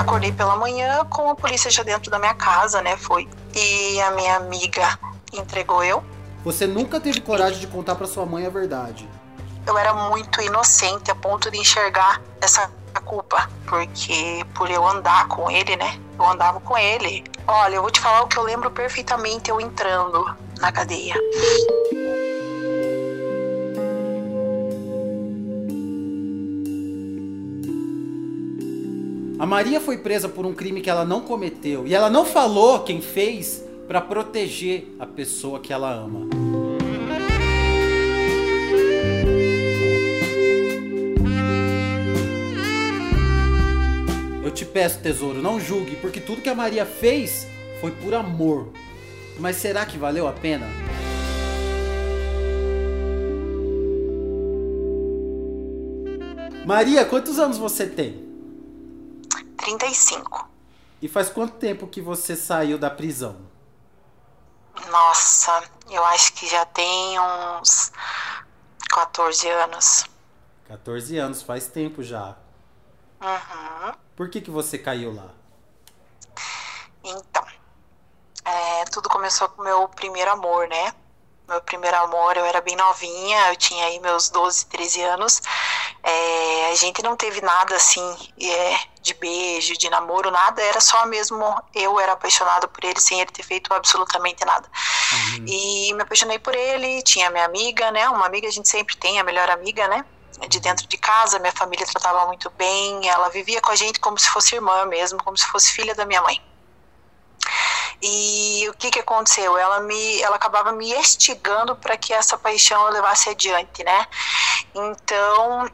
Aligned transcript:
Acordei 0.00 0.32
pela 0.32 0.56
manhã 0.56 1.04
com 1.10 1.28
a 1.28 1.34
polícia 1.34 1.70
já 1.70 1.82
dentro 1.82 2.10
da 2.10 2.18
minha 2.18 2.32
casa, 2.32 2.80
né? 2.80 2.96
Foi. 2.96 3.28
E 3.54 4.00
a 4.00 4.10
minha 4.12 4.36
amiga 4.36 4.98
entregou 5.30 5.84
eu. 5.84 6.02
Você 6.42 6.66
nunca 6.66 6.98
teve 6.98 7.20
coragem 7.20 7.60
de 7.60 7.66
contar 7.66 7.94
para 7.96 8.06
sua 8.06 8.24
mãe 8.24 8.46
a 8.46 8.50
verdade? 8.50 9.06
Eu 9.66 9.76
era 9.76 9.92
muito 9.92 10.40
inocente 10.40 11.10
a 11.10 11.14
ponto 11.14 11.50
de 11.50 11.58
enxergar 11.58 12.22
essa 12.40 12.70
culpa, 13.04 13.50
porque 13.66 14.42
por 14.54 14.70
eu 14.70 14.86
andar 14.86 15.28
com 15.28 15.50
ele, 15.50 15.76
né? 15.76 16.00
Eu 16.18 16.24
andava 16.24 16.58
com 16.60 16.78
ele. 16.78 17.22
Olha, 17.46 17.74
eu 17.74 17.82
vou 17.82 17.90
te 17.90 18.00
falar 18.00 18.22
o 18.22 18.26
que 18.26 18.38
eu 18.38 18.42
lembro 18.42 18.70
perfeitamente 18.70 19.50
eu 19.50 19.60
entrando 19.60 20.24
na 20.60 20.72
cadeia. 20.72 21.14
A 29.40 29.46
Maria 29.46 29.80
foi 29.80 29.96
presa 29.96 30.28
por 30.28 30.44
um 30.44 30.52
crime 30.52 30.82
que 30.82 30.90
ela 30.90 31.02
não 31.02 31.22
cometeu 31.22 31.86
e 31.86 31.94
ela 31.94 32.10
não 32.10 32.26
falou 32.26 32.80
quem 32.80 33.00
fez 33.00 33.64
para 33.88 33.98
proteger 33.98 34.94
a 34.98 35.06
pessoa 35.06 35.58
que 35.58 35.72
ela 35.72 35.90
ama. 35.90 36.28
Eu 44.44 44.50
te 44.50 44.66
peço, 44.66 45.00
tesouro, 45.00 45.40
não 45.40 45.58
julgue, 45.58 45.96
porque 45.96 46.20
tudo 46.20 46.42
que 46.42 46.50
a 46.50 46.54
Maria 46.54 46.84
fez 46.84 47.46
foi 47.80 47.92
por 47.92 48.12
amor. 48.12 48.68
Mas 49.38 49.56
será 49.56 49.86
que 49.86 49.96
valeu 49.96 50.28
a 50.28 50.32
pena? 50.32 50.66
Maria, 56.66 57.06
quantos 57.06 57.38
anos 57.38 57.56
você 57.56 57.86
tem? 57.86 58.29
35. 59.78 60.48
E 61.00 61.08
faz 61.08 61.30
quanto 61.30 61.54
tempo 61.54 61.86
que 61.86 62.00
você 62.00 62.34
saiu 62.34 62.78
da 62.78 62.90
prisão? 62.90 63.36
Nossa, 64.88 65.62
eu 65.88 66.04
acho 66.06 66.32
que 66.32 66.46
já 66.48 66.64
tem 66.66 67.18
uns 67.20 67.92
14 68.90 69.48
anos. 69.48 70.04
14 70.66 71.18
anos, 71.18 71.42
faz 71.42 71.66
tempo 71.68 72.02
já. 72.02 72.36
Uhum. 73.20 73.92
Por 74.16 74.28
que, 74.28 74.40
que 74.40 74.50
você 74.50 74.78
caiu 74.78 75.14
lá? 75.14 75.28
Então, 77.02 77.46
é, 78.44 78.84
tudo 78.86 79.08
começou 79.08 79.48
com 79.48 79.62
o 79.62 79.64
meu 79.64 79.88
primeiro 79.88 80.30
amor, 80.30 80.68
né? 80.68 80.94
Meu 81.48 81.60
primeiro 81.62 81.96
amor, 81.96 82.36
eu 82.36 82.44
era 82.44 82.60
bem 82.60 82.76
novinha, 82.76 83.48
eu 83.48 83.56
tinha 83.56 83.86
aí 83.86 83.98
meus 84.00 84.28
12, 84.30 84.66
13 84.66 85.02
anos. 85.02 85.42
É, 86.02 86.70
a 86.70 86.74
gente 86.74 87.02
não 87.02 87.14
teve 87.14 87.40
nada 87.42 87.76
assim 87.76 88.16
é, 88.40 88.78
de 89.02 89.12
beijo, 89.14 89.76
de 89.76 89.90
namoro, 89.90 90.30
nada, 90.30 90.62
era 90.62 90.80
só 90.80 91.04
mesmo 91.06 91.36
eu 91.74 92.00
era 92.00 92.12
apaixonada 92.12 92.66
por 92.66 92.82
ele 92.84 92.98
sem 92.98 93.20
ele 93.20 93.30
ter 93.30 93.42
feito 93.42 93.72
absolutamente 93.74 94.44
nada. 94.44 94.68
Uhum. 95.12 95.44
E 95.46 95.92
me 95.94 96.02
apaixonei 96.02 96.38
por 96.38 96.54
ele, 96.54 97.02
tinha 97.02 97.30
minha 97.30 97.44
amiga, 97.44 97.90
né? 97.90 98.08
Uma 98.08 98.26
amiga 98.26 98.48
a 98.48 98.50
gente 98.50 98.68
sempre 98.68 98.96
tem, 98.96 99.18
a 99.18 99.24
melhor 99.24 99.50
amiga, 99.50 99.86
né? 99.88 100.04
De 100.48 100.58
dentro 100.58 100.86
de 100.86 100.96
casa, 100.96 101.38
minha 101.38 101.52
família 101.52 101.86
tratava 101.86 102.26
muito 102.26 102.48
bem, 102.50 103.06
ela 103.06 103.28
vivia 103.28 103.60
com 103.60 103.72
a 103.72 103.76
gente 103.76 104.00
como 104.00 104.18
se 104.18 104.28
fosse 104.30 104.54
irmã 104.54 104.86
mesmo, 104.86 105.22
como 105.22 105.36
se 105.36 105.46
fosse 105.46 105.72
filha 105.72 105.94
da 105.94 106.06
minha 106.06 106.22
mãe. 106.22 106.40
E 108.02 108.66
o 108.70 108.74
que 108.74 108.90
que 108.90 109.00
aconteceu? 109.00 109.58
Ela 109.58 109.80
me, 109.80 110.22
ela 110.22 110.36
acabava 110.36 110.72
me 110.72 110.90
estigando 110.92 111.76
para 111.76 111.96
que 111.98 112.14
essa 112.14 112.38
paixão 112.38 112.86
eu 112.86 112.92
levasse 112.92 113.28
adiante, 113.28 113.84
né? 113.84 114.06
Então, 114.74 115.68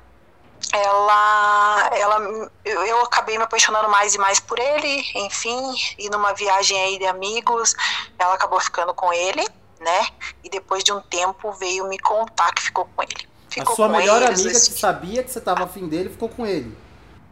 ela, 0.72 1.90
ela, 1.92 2.50
eu, 2.64 3.00
acabei 3.02 3.36
me 3.38 3.44
apaixonando 3.44 3.88
mais 3.88 4.14
e 4.14 4.18
mais 4.18 4.40
por 4.40 4.58
ele, 4.58 5.04
enfim, 5.14 5.74
e 5.98 6.08
numa 6.10 6.32
viagem 6.34 6.78
aí 6.80 6.98
de 6.98 7.06
amigos, 7.06 7.74
ela 8.18 8.34
acabou 8.34 8.60
ficando 8.60 8.92
com 8.92 9.12
ele, 9.12 9.46
né? 9.80 10.08
E 10.42 10.50
depois 10.50 10.82
de 10.82 10.92
um 10.92 11.00
tempo 11.00 11.52
veio 11.52 11.86
me 11.88 11.98
contar 11.98 12.52
que 12.52 12.62
ficou 12.62 12.88
com 12.94 13.02
ele. 13.02 13.28
Ficou 13.48 13.72
a 13.72 13.76
sua 13.76 13.88
melhor 13.88 14.22
amiga 14.22 14.50
que 14.50 14.54
sabia 14.54 15.22
que 15.22 15.30
você 15.30 15.38
estava 15.38 15.64
afim 15.64 15.88
dele 15.88 16.10
ficou 16.10 16.28
com 16.28 16.46
ele. 16.46 16.76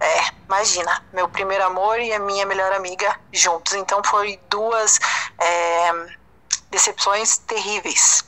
É, 0.00 0.20
imagina, 0.46 1.02
meu 1.12 1.28
primeiro 1.28 1.64
amor 1.64 1.98
e 2.00 2.12
a 2.12 2.18
minha 2.18 2.46
melhor 2.46 2.72
amiga 2.72 3.18
juntos. 3.32 3.74
Então 3.74 4.02
foi 4.04 4.38
duas 4.48 4.98
é, 5.38 5.92
decepções 6.70 7.38
terríveis. 7.38 8.24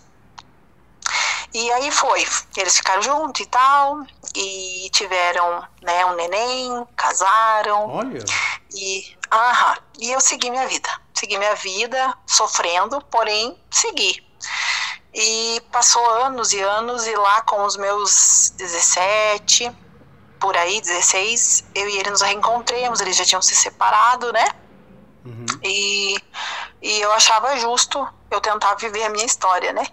E 1.57 1.73
aí 1.73 1.91
foi, 1.91 2.23
eles 2.55 2.77
ficaram 2.77 3.01
juntos 3.01 3.41
e 3.41 3.47
tal, 3.47 4.05
e 4.35 4.91
tiveram 4.93 5.67
né, 5.81 6.05
um 6.05 6.15
neném, 6.15 6.87
casaram. 6.95 7.89
Olha. 7.89 8.23
E, 8.75 9.17
aham, 9.33 9.79
e 9.99 10.13
eu 10.13 10.21
segui 10.21 10.51
minha 10.51 10.69
vida. 10.69 10.87
Segui 11.15 11.39
minha 11.39 11.55
vida, 11.55 12.15
sofrendo, 12.27 13.01
porém 13.11 13.59
segui. 13.71 14.23
E 15.15 15.63
passou 15.73 16.07
anos 16.25 16.53
e 16.53 16.61
anos, 16.61 17.07
e 17.07 17.15
lá 17.15 17.41
com 17.41 17.65
os 17.65 17.79
meus 17.79 18.53
17, 18.59 19.75
por 20.39 20.55
aí, 20.59 20.79
16, 20.83 21.65
eu 21.75 21.89
e 21.89 21.97
ele 21.97 22.11
nos 22.11 22.21
reencontramos, 22.21 23.01
eles 23.01 23.17
já 23.17 23.25
tinham 23.25 23.41
se 23.41 23.57
separado, 23.57 24.31
né? 24.31 24.47
Uhum. 25.25 25.47
E, 25.65 26.19
e 26.83 27.01
eu 27.01 27.11
achava 27.13 27.57
justo 27.57 28.07
eu 28.31 28.41
tentar 28.41 28.75
viver 28.75 29.05
a 29.05 29.09
minha 29.09 29.25
história, 29.25 29.73
né? 29.73 29.87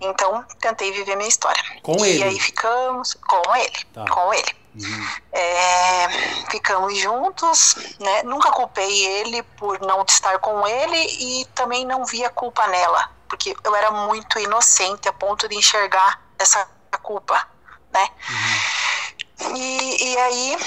Então, 0.00 0.44
tentei 0.60 0.92
viver 0.92 1.12
a 1.12 1.16
minha 1.16 1.28
história. 1.28 1.62
Com 1.82 2.04
e 2.04 2.08
ele? 2.08 2.18
E 2.18 2.22
aí 2.24 2.40
ficamos 2.40 3.14
com 3.14 3.56
ele, 3.56 3.84
tá. 3.92 4.04
com 4.06 4.34
ele. 4.34 4.60
Uhum. 4.74 5.08
É, 5.32 6.08
ficamos 6.50 6.96
juntos, 6.96 7.74
né? 7.98 8.22
Nunca 8.22 8.52
culpei 8.52 9.06
ele 9.06 9.42
por 9.42 9.80
não 9.80 10.04
estar 10.06 10.38
com 10.38 10.66
ele 10.66 10.96
e 10.96 11.44
também 11.54 11.84
não 11.84 12.04
via 12.04 12.30
culpa 12.30 12.66
nela, 12.68 13.10
porque 13.28 13.56
eu 13.64 13.74
era 13.74 13.90
muito 13.90 14.38
inocente 14.38 15.08
a 15.08 15.12
ponto 15.12 15.48
de 15.48 15.56
enxergar 15.56 16.22
essa 16.38 16.68
culpa, 17.02 17.48
né? 17.92 18.08
Uhum. 18.28 19.56
E, 19.56 20.12
e 20.12 20.18
aí 20.18 20.58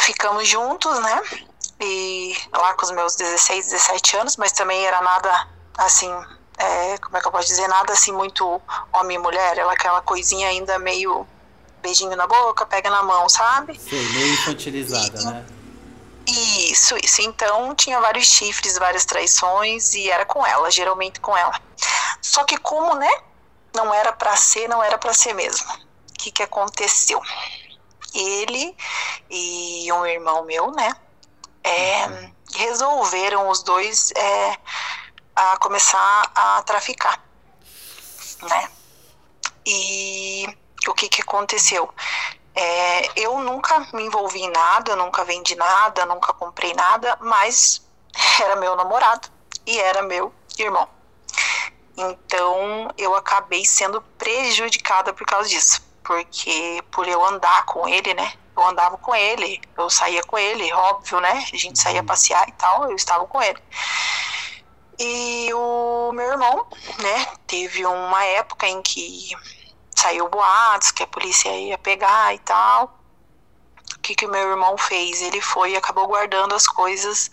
ficamos 0.00 0.48
juntos, 0.48 0.98
né? 0.98 1.22
E 1.80 2.36
lá 2.52 2.74
com 2.74 2.84
os 2.84 2.90
meus 2.90 3.14
16, 3.14 3.66
17 3.66 4.16
anos, 4.16 4.36
mas 4.36 4.52
também 4.52 4.84
era 4.86 5.00
nada 5.00 5.48
assim, 5.76 6.10
é, 6.58 6.98
como 6.98 7.16
é 7.16 7.20
que 7.20 7.26
eu 7.26 7.32
posso 7.32 7.48
dizer? 7.48 7.68
Nada 7.68 7.92
assim 7.92 8.12
muito 8.12 8.60
homem 8.92 9.16
e 9.16 9.20
mulher, 9.20 9.58
ela 9.58 9.72
aquela 9.72 10.00
coisinha 10.02 10.48
ainda 10.48 10.78
meio 10.78 11.26
beijinho 11.82 12.16
na 12.16 12.26
boca, 12.26 12.64
pega 12.64 12.90
na 12.90 13.02
mão, 13.02 13.28
sabe? 13.28 13.78
Sim, 13.78 14.02
meio 14.12 14.34
infantilizada, 14.34 15.20
e, 15.20 15.24
né? 15.24 15.46
Isso, 16.26 16.96
isso. 17.02 17.20
Então 17.20 17.74
tinha 17.74 18.00
vários 18.00 18.26
chifres, 18.26 18.78
várias 18.78 19.04
traições 19.04 19.94
e 19.94 20.10
era 20.10 20.24
com 20.24 20.46
ela, 20.46 20.70
geralmente 20.70 21.20
com 21.20 21.36
ela. 21.36 21.60
Só 22.22 22.44
que 22.44 22.56
como, 22.56 22.94
né? 22.94 23.10
Não 23.74 23.92
era 23.92 24.12
para 24.12 24.34
ser, 24.36 24.68
não 24.68 24.82
era 24.82 24.96
para 24.96 25.12
ser 25.12 25.34
mesmo. 25.34 25.70
O 25.72 26.14
que 26.14 26.30
que 26.30 26.42
aconteceu? 26.42 27.20
ele 28.14 28.76
e 29.28 29.92
um 29.92 30.06
irmão 30.06 30.44
meu, 30.44 30.70
né, 30.70 30.94
é, 31.62 32.30
resolveram 32.54 33.48
os 33.48 33.62
dois 33.62 34.12
é, 34.12 34.58
a 35.34 35.56
começar 35.58 36.30
a 36.34 36.62
traficar, 36.62 37.22
né? 38.42 38.70
E 39.66 40.46
o 40.86 40.94
que 40.94 41.08
que 41.08 41.22
aconteceu? 41.22 41.92
É, 42.54 43.20
eu 43.20 43.38
nunca 43.40 43.86
me 43.92 44.04
envolvi 44.04 44.42
em 44.42 44.50
nada, 44.50 44.94
nunca 44.94 45.24
vendi 45.24 45.54
nada, 45.54 46.06
nunca 46.06 46.32
comprei 46.32 46.72
nada, 46.74 47.18
mas 47.20 47.82
era 48.40 48.56
meu 48.56 48.76
namorado 48.76 49.28
e 49.66 49.78
era 49.78 50.02
meu 50.02 50.32
irmão. 50.58 50.88
Então 51.96 52.90
eu 52.96 53.14
acabei 53.14 53.64
sendo 53.64 54.00
prejudicada 54.18 55.12
por 55.12 55.26
causa 55.26 55.48
disso 55.48 55.84
porque 56.04 56.82
por 56.92 57.08
eu 57.08 57.24
andar 57.24 57.64
com 57.64 57.88
ele, 57.88 58.14
né? 58.14 58.34
Eu 58.56 58.62
andava 58.68 58.96
com 58.98 59.14
ele, 59.14 59.60
eu 59.76 59.90
saía 59.90 60.22
com 60.22 60.38
ele, 60.38 60.72
óbvio, 60.72 61.18
né? 61.18 61.44
A 61.52 61.56
gente 61.56 61.80
saía 61.80 62.00
uhum. 62.00 62.06
passear 62.06 62.46
e 62.48 62.52
tal, 62.52 62.88
eu 62.88 62.94
estava 62.94 63.26
com 63.26 63.42
ele. 63.42 63.60
E 64.98 65.52
o 65.52 66.12
meu 66.12 66.32
irmão, 66.32 66.66
né? 67.00 67.26
Teve 67.46 67.84
uma 67.84 68.24
época 68.24 68.66
em 68.66 68.80
que 68.82 69.30
saiu 69.94 70.28
boatos 70.28 70.90
que 70.90 71.02
a 71.02 71.06
polícia 71.06 71.50
ia 71.50 71.78
pegar 71.78 72.34
e 72.34 72.38
tal. 72.38 72.98
O 73.96 73.98
que 74.00 74.14
que 74.14 74.26
o 74.26 74.30
meu 74.30 74.50
irmão 74.50 74.76
fez? 74.76 75.22
Ele 75.22 75.40
foi 75.40 75.72
e 75.72 75.76
acabou 75.76 76.06
guardando 76.06 76.54
as 76.54 76.66
coisas 76.66 77.30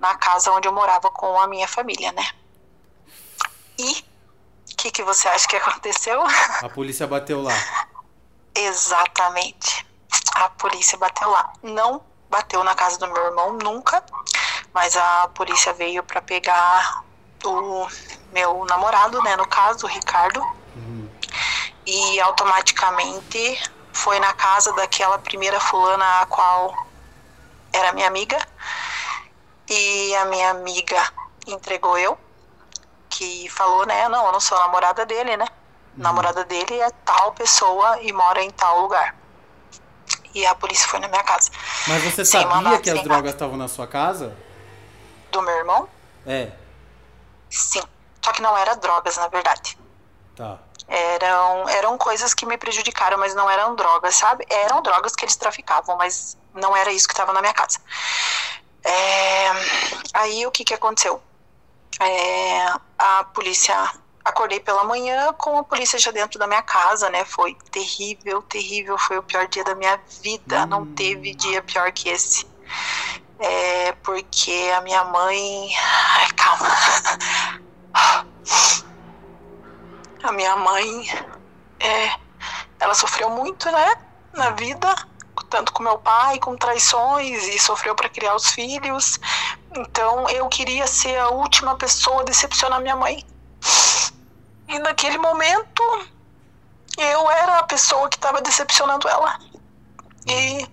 na 0.00 0.16
casa 0.16 0.50
onde 0.52 0.68
eu 0.68 0.72
morava 0.72 1.10
com 1.10 1.38
a 1.40 1.46
minha 1.46 1.68
família, 1.68 2.12
né? 2.12 2.26
E 3.78 4.04
o 4.72 4.76
que 4.76 4.90
que 4.90 5.02
você 5.02 5.28
acha 5.28 5.46
que 5.48 5.56
aconteceu? 5.56 6.22
A 6.62 6.68
polícia 6.68 7.06
bateu 7.06 7.42
lá. 7.42 7.52
Exatamente. 8.54 9.86
A 10.34 10.48
polícia 10.50 10.98
bateu 10.98 11.30
lá. 11.30 11.52
Não 11.62 12.02
bateu 12.28 12.62
na 12.64 12.74
casa 12.74 12.98
do 12.98 13.06
meu 13.06 13.24
irmão 13.26 13.52
nunca, 13.54 14.04
mas 14.72 14.96
a 14.96 15.28
polícia 15.34 15.72
veio 15.72 16.02
para 16.02 16.20
pegar 16.20 17.02
o 17.44 17.86
meu 18.32 18.64
namorado, 18.64 19.22
né, 19.22 19.36
no 19.36 19.46
caso, 19.46 19.86
o 19.86 19.88
Ricardo. 19.88 20.40
Uhum. 20.76 21.08
E 21.86 22.20
automaticamente 22.20 23.60
foi 23.92 24.20
na 24.20 24.32
casa 24.32 24.72
daquela 24.74 25.18
primeira 25.18 25.58
fulana 25.60 26.20
a 26.20 26.26
qual 26.26 26.86
era 27.72 27.92
minha 27.92 28.06
amiga 28.06 28.38
E 29.68 30.14
a 30.16 30.24
minha 30.26 30.50
amiga 30.50 31.12
entregou 31.46 31.98
eu, 31.98 32.18
que 33.10 33.48
falou, 33.50 33.84
né? 33.86 34.08
Não, 34.08 34.26
eu 34.26 34.32
não 34.32 34.40
sou 34.40 34.56
a 34.56 34.62
namorada 34.62 35.04
dele, 35.04 35.36
né? 35.36 35.44
Uhum. 35.44 36.02
Namorada 36.02 36.44
dele 36.44 36.80
é 36.80 36.90
tal 37.04 37.32
pessoa 37.32 38.00
e 38.00 38.12
mora 38.12 38.42
em 38.42 38.50
tal 38.50 38.80
lugar. 38.82 39.14
E 40.34 40.46
a 40.46 40.54
polícia 40.54 40.88
foi 40.88 41.00
na 41.00 41.08
minha 41.08 41.22
casa. 41.22 41.50
Mas 41.86 42.02
você 42.02 42.24
Sem 42.24 42.40
sabia 42.40 42.56
mandado, 42.56 42.80
que 42.80 42.90
as 42.90 43.02
drogas 43.02 43.32
estavam 43.32 43.56
na 43.56 43.68
sua 43.68 43.86
casa? 43.86 44.36
Do 45.30 45.42
meu 45.42 45.54
irmão? 45.56 45.88
É, 46.26 46.50
Sim. 47.50 47.82
Só 48.22 48.32
que 48.32 48.42
não 48.42 48.56
era 48.56 48.74
drogas, 48.74 49.16
na 49.16 49.28
verdade. 49.28 49.78
tá. 50.36 50.58
Eram, 50.86 51.68
eram 51.68 51.98
coisas 51.98 52.32
que 52.32 52.46
me 52.46 52.56
prejudicaram, 52.56 53.18
mas 53.18 53.34
não 53.34 53.48
eram 53.50 53.74
drogas, 53.74 54.14
sabe? 54.14 54.46
Eram 54.48 54.80
drogas 54.80 55.14
que 55.14 55.22
eles 55.24 55.36
traficavam, 55.36 55.98
mas 55.98 56.36
não 56.54 56.74
era 56.74 56.90
isso 56.90 57.06
que 57.06 57.12
estava 57.12 57.32
na 57.32 57.42
minha 57.42 57.52
casa. 57.52 57.78
É, 58.82 59.50
aí 60.14 60.46
o 60.46 60.50
que, 60.50 60.64
que 60.64 60.72
aconteceu? 60.72 61.22
É, 62.00 62.66
a 62.98 63.24
polícia. 63.24 63.74
Acordei 64.24 64.60
pela 64.60 64.84
manhã 64.84 65.32
com 65.34 65.58
a 65.58 65.64
polícia 65.64 65.98
já 65.98 66.10
dentro 66.10 66.38
da 66.38 66.46
minha 66.46 66.62
casa, 66.62 67.08
né? 67.10 67.24
Foi 67.24 67.54
terrível, 67.70 68.42
terrível. 68.42 68.98
Foi 68.98 69.18
o 69.18 69.22
pior 69.22 69.46
dia 69.48 69.64
da 69.64 69.74
minha 69.74 69.98
vida. 70.22 70.66
Não 70.66 70.86
teve 70.94 71.34
dia 71.34 71.62
pior 71.62 71.90
que 71.92 72.08
esse. 72.10 72.46
É, 73.38 73.92
porque 74.02 74.72
a 74.76 74.80
minha 74.80 75.04
mãe. 75.04 75.70
Ai, 75.76 76.30
calma. 76.32 76.68
A 80.22 80.32
minha 80.32 80.56
mãe, 80.56 81.08
é, 81.78 82.10
ela 82.80 82.94
sofreu 82.94 83.30
muito, 83.30 83.70
né, 83.70 83.94
na 84.32 84.50
vida, 84.50 84.92
tanto 85.48 85.72
com 85.72 85.82
meu 85.82 85.98
pai, 85.98 86.38
com 86.38 86.56
traições, 86.56 87.44
e 87.44 87.58
sofreu 87.58 87.94
para 87.94 88.08
criar 88.08 88.34
os 88.34 88.50
filhos. 88.50 89.20
Então 89.76 90.28
eu 90.28 90.48
queria 90.48 90.86
ser 90.86 91.16
a 91.18 91.28
última 91.28 91.76
pessoa 91.76 92.22
a 92.22 92.24
decepcionar 92.24 92.80
minha 92.80 92.96
mãe. 92.96 93.24
E 94.66 94.78
naquele 94.80 95.18
momento, 95.18 95.82
eu 96.98 97.30
era 97.30 97.58
a 97.58 97.62
pessoa 97.62 98.08
que 98.08 98.16
estava 98.16 98.42
decepcionando 98.42 99.08
ela. 99.08 99.38
E 100.26 100.68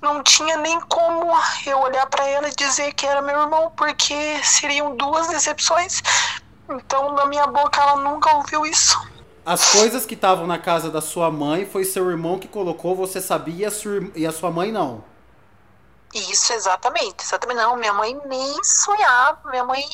não 0.00 0.22
tinha 0.22 0.56
nem 0.56 0.80
como 0.80 1.30
eu 1.66 1.78
olhar 1.78 2.06
para 2.06 2.26
ela 2.26 2.48
e 2.48 2.54
dizer 2.54 2.92
que 2.94 3.06
era 3.06 3.20
meu 3.20 3.40
irmão, 3.40 3.72
porque 3.76 4.42
seriam 4.42 4.96
duas 4.96 5.28
decepções. 5.28 6.02
Então, 6.68 7.14
da 7.14 7.26
minha 7.26 7.46
boca, 7.46 7.80
ela 7.80 7.96
nunca 7.96 8.34
ouviu 8.36 8.64
isso. 8.64 8.98
As 9.44 9.72
coisas 9.72 10.06
que 10.06 10.14
estavam 10.14 10.46
na 10.46 10.58
casa 10.58 10.90
da 10.90 11.00
sua 11.00 11.30
mãe 11.30 11.66
foi 11.66 11.84
seu 11.84 12.08
irmão 12.10 12.38
que 12.38 12.46
colocou, 12.46 12.94
você 12.94 13.20
sabia 13.20 13.64
e 13.64 13.66
a 13.66 13.70
sua, 13.70 13.96
ir- 13.96 14.12
e 14.14 14.26
a 14.26 14.32
sua 14.32 14.50
mãe 14.50 14.70
não. 14.70 15.02
Isso, 16.14 16.52
exatamente. 16.52 17.22
Exatamente. 17.24 17.56
Não, 17.58 17.76
minha 17.76 17.92
mãe 17.92 18.18
nem 18.26 18.62
sonhava. 18.64 19.50
Minha 19.50 19.64
mãe, 19.64 19.84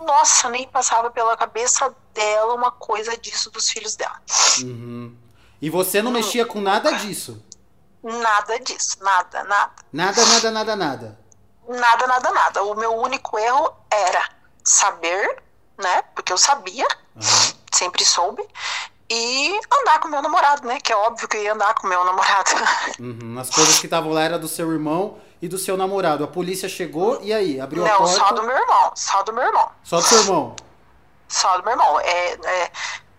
nossa, 0.00 0.48
nem 0.48 0.66
passava 0.68 1.10
pela 1.10 1.36
cabeça 1.36 1.94
dela 2.14 2.54
uma 2.54 2.70
coisa 2.70 3.16
disso 3.16 3.50
dos 3.50 3.68
filhos 3.70 3.96
dela. 3.96 4.20
Uhum. 4.62 5.14
E 5.60 5.70
você 5.70 6.02
não 6.02 6.10
mexia 6.10 6.44
com 6.44 6.60
nada 6.60 6.92
disso? 6.92 7.42
Nada 8.02 8.58
disso. 8.60 8.96
Nada, 9.00 9.44
nada. 9.44 9.72
Nada, 9.92 10.24
nada, 10.26 10.50
nada, 10.50 10.76
nada. 10.76 11.18
Nada, 11.68 12.06
nada, 12.06 12.30
nada. 12.32 12.62
O 12.64 12.74
meu 12.74 12.92
único 12.96 13.38
erro 13.38 13.72
era 13.90 14.28
saber, 14.64 15.42
né? 15.80 16.02
Porque 16.14 16.32
eu 16.32 16.38
sabia, 16.38 16.86
Aham. 17.16 17.52
sempre 17.72 18.04
soube. 18.04 18.46
E 19.08 19.60
andar 19.80 20.00
com 20.00 20.08
meu 20.08 20.22
namorado, 20.22 20.66
né? 20.66 20.80
Que 20.80 20.92
é 20.92 20.96
óbvio 20.96 21.28
que 21.28 21.36
eu 21.36 21.42
ia 21.42 21.52
andar 21.52 21.74
com 21.74 21.86
meu 21.86 22.02
namorado. 22.04 22.50
Uhum. 22.98 23.38
As 23.38 23.50
coisas 23.50 23.78
que 23.78 23.86
estavam 23.86 24.12
lá 24.12 24.22
era 24.22 24.38
do 24.38 24.46
seu 24.48 24.70
irmão 24.72 25.18
e 25.40 25.48
do 25.48 25.58
seu 25.58 25.76
namorado. 25.76 26.22
A 26.24 26.28
polícia 26.28 26.68
chegou 26.68 27.18
e 27.22 27.32
aí? 27.32 27.60
Abriu 27.60 27.84
a 27.84 27.88
Não, 27.88 27.96
porta. 27.98 28.14
só 28.14 28.32
do 28.32 28.42
meu 28.42 28.56
irmão. 28.56 28.92
Só 28.94 29.22
do 29.22 29.32
meu 29.32 29.42
irmão. 29.44 29.70
Só 29.82 29.96
do 29.96 30.02
seu 30.02 30.18
irmão. 30.18 30.56
Só 31.28 31.56
do 31.58 31.62
meu 31.64 31.72
irmão. 31.72 32.00
É, 32.00 32.32
é, 32.32 32.72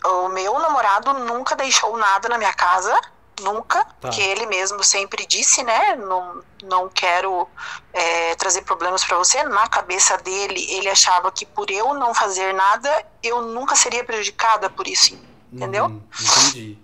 o 0.08 0.30
meu 0.30 0.58
namorado 0.60 1.14
nunca 1.14 1.56
deixou 1.56 1.96
nada 1.98 2.30
na 2.30 2.38
minha 2.38 2.54
casa. 2.54 2.98
Nunca. 3.42 3.86
Porque 4.00 4.22
ele 4.22 4.46
mesmo 4.46 4.84
sempre 4.84 5.26
disse, 5.26 5.64
né? 5.64 5.96
Não, 5.96 6.42
não 6.64 6.90
quero 6.90 7.48
é, 7.92 8.36
trazer 8.36 8.62
problemas 8.62 9.04
pra 9.04 9.18
você. 9.18 9.44
Na 9.44 9.68
cabeça 9.68 10.18
dele, 10.18 10.66
ele 10.72 10.90
achava 10.90 11.32
que 11.32 11.46
por 11.46 11.70
eu 11.72 11.94
não 11.94 12.14
fazer 12.14 12.54
nada, 12.54 13.06
eu 13.22 13.42
nunca 13.42 13.76
seria 13.76 14.04
prejudicada 14.04 14.70
por 14.70 14.88
isso. 14.88 15.18
Entendeu? 15.52 15.86
Uhum, 15.86 16.02
entendi. 16.20 16.78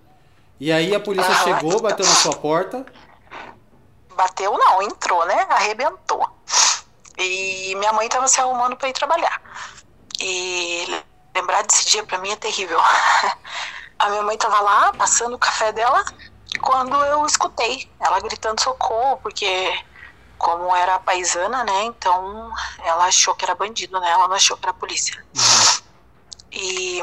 E 0.60 0.72
aí 0.72 0.94
a 0.94 1.00
polícia 1.00 1.32
Ah, 1.32 1.44
chegou, 1.44 1.80
bateu 1.82 2.06
na 2.06 2.16
sua 2.16 2.36
porta. 2.36 2.86
Bateu 4.16 4.58
não, 4.58 4.82
entrou, 4.82 5.26
né? 5.26 5.48
Arrebentou. 5.50 6.30
E 7.18 7.74
minha 7.76 7.94
mãe 7.94 8.10
tava 8.10 8.28
se 8.28 8.40
arrumando 8.40 8.76
para 8.76 8.90
ir 8.90 8.94
trabalhar. 8.94 9.42
E 10.20 11.04
lembrar 11.34 11.64
desse 11.64 11.86
dia 11.86 12.04
para 12.04 12.18
mim 12.18 12.32
é 12.32 12.36
terrível. 12.36 12.80
A 13.98 14.10
minha 14.10 14.24
mãe 14.24 14.38
tava 14.38 14.62
lá 14.62 14.94
passando 14.94 15.36
o 15.36 15.40
café 15.40 15.74
dela 15.74 16.06
quando 16.60 16.96
eu 17.06 17.26
escutei 17.26 17.90
ela 18.00 18.20
gritando 18.20 18.62
socorro, 18.62 19.18
porque 19.18 19.84
como 20.38 20.76
era 20.76 21.00
paisana, 21.00 21.64
né? 21.64 21.84
Então 21.84 22.52
ela 22.84 23.06
achou 23.06 23.36
que 23.36 23.46
era 23.46 23.56
bandido, 23.56 24.00
né? 24.00 24.10
Ela 24.10 24.28
não 24.28 24.36
achou 24.36 24.58
que 24.58 24.66
era 24.66 24.74
polícia. 24.74 25.24
E 26.52 27.02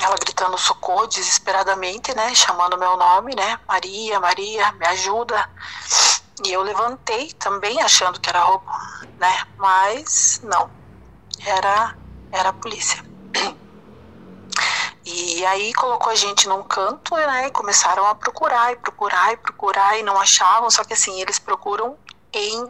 ela 0.00 0.16
gritando 0.16 0.56
socorro 0.56 1.06
desesperadamente, 1.06 2.14
né? 2.14 2.34
Chamando 2.34 2.78
meu 2.78 2.96
nome, 2.96 3.34
né? 3.34 3.58
Maria, 3.66 4.20
Maria, 4.20 4.72
me 4.72 4.86
ajuda. 4.86 5.50
E 6.44 6.52
eu 6.52 6.62
levantei 6.62 7.32
também 7.32 7.80
achando 7.80 8.20
que 8.20 8.28
era 8.28 8.44
roubo, 8.44 8.70
né? 9.18 9.44
Mas 9.56 10.40
não. 10.44 10.70
Era 11.44 11.96
era 12.32 12.50
a 12.50 12.52
polícia. 12.52 13.02
E 15.08 15.46
aí 15.46 15.72
colocou 15.72 16.10
a 16.10 16.16
gente 16.16 16.48
num 16.48 16.64
canto, 16.64 17.14
né? 17.14 17.46
E 17.46 17.50
começaram 17.52 18.04
a 18.04 18.14
procurar 18.16 18.72
e 18.72 18.76
procurar 18.76 19.32
e 19.32 19.36
procurar 19.36 19.96
e 19.96 20.02
não 20.02 20.20
achavam, 20.20 20.68
só 20.68 20.82
que 20.82 20.94
assim, 20.94 21.20
eles 21.20 21.38
procuram 21.38 21.96
em 22.32 22.68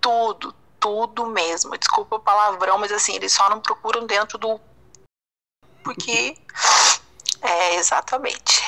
tudo, 0.00 0.54
tudo 0.80 1.26
mesmo. 1.26 1.76
Desculpa 1.76 2.16
o 2.16 2.20
palavrão, 2.20 2.78
mas 2.78 2.90
assim, 2.90 3.14
eles 3.14 3.34
só 3.34 3.50
não 3.50 3.60
procuram 3.60 4.06
dentro 4.06 4.38
do 4.38 4.58
porque 5.82 6.38
é 7.42 7.74
exatamente. 7.74 8.62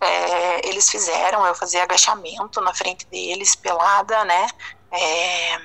É, 0.00 0.68
eles 0.68 0.88
fizeram 0.88 1.44
eu 1.44 1.54
fazer 1.56 1.80
agachamento 1.80 2.60
na 2.60 2.72
frente 2.72 3.04
deles, 3.06 3.56
pelada, 3.56 4.24
né? 4.24 4.48
É, 4.92 5.56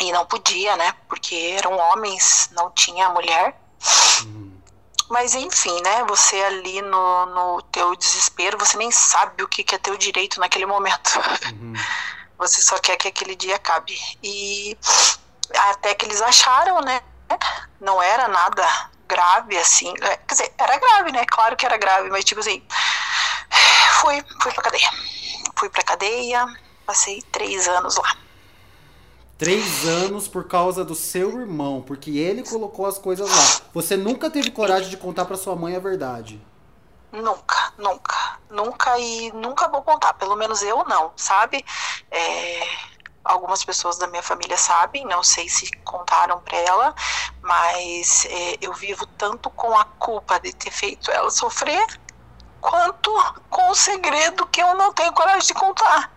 e 0.00 0.12
não 0.12 0.24
podia, 0.24 0.76
né? 0.76 0.94
Porque 1.08 1.56
eram 1.58 1.76
homens, 1.76 2.50
não 2.52 2.70
tinha 2.70 3.08
mulher. 3.08 3.60
Mas 5.08 5.34
enfim, 5.34 5.80
né? 5.82 6.04
Você 6.04 6.36
ali 6.42 6.82
no, 6.82 7.26
no 7.26 7.62
teu 7.62 7.94
desespero, 7.96 8.58
você 8.58 8.76
nem 8.76 8.90
sabe 8.90 9.42
o 9.42 9.48
que, 9.48 9.62
que 9.62 9.74
é 9.74 9.78
teu 9.78 9.96
direito 9.96 10.40
naquele 10.40 10.66
momento. 10.66 11.10
Você 12.38 12.60
só 12.60 12.78
quer 12.78 12.96
que 12.98 13.08
aquele 13.08 13.34
dia 13.34 13.56
acabe. 13.56 13.98
E 14.22 14.76
até 15.70 15.94
que 15.94 16.04
eles 16.04 16.20
acharam, 16.20 16.80
né? 16.82 17.00
Não 17.80 18.02
era 18.02 18.28
nada 18.28 18.90
grave, 19.08 19.56
assim. 19.56 19.94
É, 20.02 20.16
Quer 20.18 20.34
dizer, 20.34 20.54
era 20.58 20.78
grave, 20.78 21.12
né? 21.12 21.24
Claro 21.26 21.56
que 21.56 21.64
era 21.64 21.78
grave, 21.78 22.10
mas 22.10 22.24
tipo 22.24 22.40
assim. 22.40 22.62
Fui, 24.00 24.22
fui 24.42 24.52
pra 24.52 24.62
cadeia. 24.64 24.90
Fui 25.56 25.70
pra 25.70 25.82
cadeia, 25.82 26.46
passei 26.84 27.22
três 27.32 27.66
anos 27.66 27.96
lá. 27.96 28.16
Três 29.38 29.86
anos 29.86 30.26
por 30.26 30.48
causa 30.48 30.82
do 30.82 30.94
seu 30.94 31.40
irmão, 31.40 31.82
porque 31.82 32.16
ele 32.18 32.42
colocou 32.42 32.86
as 32.86 32.96
coisas 32.96 33.28
lá. 33.28 33.68
Você 33.74 33.96
nunca 33.96 34.30
teve 34.30 34.50
coragem 34.50 34.88
de 34.88 34.96
contar 34.96 35.26
pra 35.26 35.36
sua 35.36 35.54
mãe 35.54 35.76
a 35.76 35.80
verdade. 35.80 36.40
Nunca, 37.12 37.72
nunca, 37.76 38.38
nunca 38.50 38.98
e 38.98 39.30
nunca 39.32 39.68
vou 39.68 39.82
contar. 39.82 40.14
Pelo 40.14 40.36
menos 40.36 40.62
eu 40.62 40.84
não, 40.84 41.12
sabe? 41.16 41.62
É, 42.10 42.66
algumas 43.22 43.62
pessoas 43.62 43.98
da 43.98 44.06
minha 44.06 44.22
família 44.22 44.56
sabem, 44.56 45.04
não 45.04 45.22
sei 45.22 45.48
se 45.48 45.70
contaram 45.84 46.40
pra 46.40 46.56
ela, 46.56 46.94
mas 47.42 48.26
é, 48.30 48.56
eu 48.62 48.72
vivo 48.72 49.04
tanto 49.18 49.50
com 49.50 49.76
a 49.76 49.84
culpa 49.84 50.40
de 50.40 50.54
ter 50.54 50.70
feito 50.70 51.10
ela 51.10 51.30
sofrer, 51.30 51.86
quanto 52.60 53.10
com 53.50 53.70
o 53.70 53.74
segredo 53.74 54.46
que 54.46 54.62
eu 54.62 54.74
não 54.74 54.92
tenho 54.94 55.12
coragem 55.12 55.46
de 55.46 55.54
contar. 55.54 56.10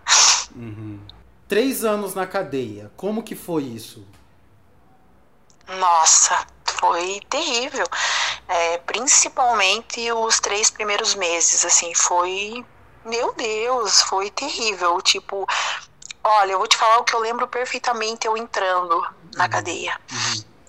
Três 1.50 1.84
anos 1.84 2.14
na 2.14 2.28
cadeia. 2.28 2.92
Como 2.96 3.24
que 3.24 3.34
foi 3.34 3.64
isso? 3.64 4.06
Nossa, 5.66 6.46
foi 6.64 7.20
terrível. 7.28 7.88
É, 8.46 8.78
principalmente 8.78 10.12
os 10.12 10.38
três 10.38 10.70
primeiros 10.70 11.16
meses, 11.16 11.64
assim, 11.64 11.92
foi. 11.92 12.64
Meu 13.04 13.34
Deus, 13.34 14.00
foi 14.02 14.30
terrível. 14.30 15.02
Tipo, 15.02 15.44
olha, 16.22 16.52
eu 16.52 16.58
vou 16.58 16.68
te 16.68 16.76
falar 16.76 16.98
o 16.98 17.04
que 17.04 17.16
eu 17.16 17.18
lembro 17.18 17.48
perfeitamente 17.48 18.28
eu 18.28 18.36
entrando 18.36 19.04
na 19.34 19.48
cadeia. 19.48 20.00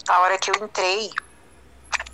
A 0.07 0.19
hora 0.21 0.39
que 0.39 0.49
eu 0.49 0.55
entrei, 0.65 1.11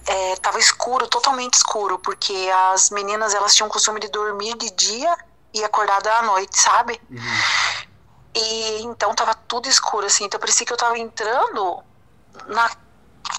é, 0.07 0.35
tava 0.41 0.59
escuro, 0.59 1.07
totalmente 1.07 1.53
escuro, 1.53 1.97
porque 1.99 2.35
as 2.73 2.89
meninas 2.89 3.33
elas 3.33 3.55
tinham 3.55 3.69
o 3.69 3.71
costume 3.71 4.01
de 4.01 4.09
dormir 4.09 4.57
de 4.57 4.69
dia 4.71 5.17
e 5.53 5.63
acordar 5.63 6.05
à 6.05 6.21
noite, 6.23 6.59
sabe? 6.59 6.99
E 8.37 8.83
então 8.83 9.15
tava 9.15 9.33
tudo 9.33 9.67
escuro, 9.67 10.05
assim. 10.05 10.25
Então 10.25 10.39
parecia 10.39 10.65
que 10.65 10.71
eu 10.71 10.77
tava 10.77 10.97
entrando 10.97 11.83
na, 12.47 12.69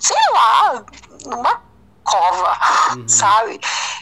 sei 0.01 0.17
lá, 0.33 0.85
numa 1.25 1.63
cova, 2.03 2.97
uhum. 2.97 3.07
sabe? 3.09 3.61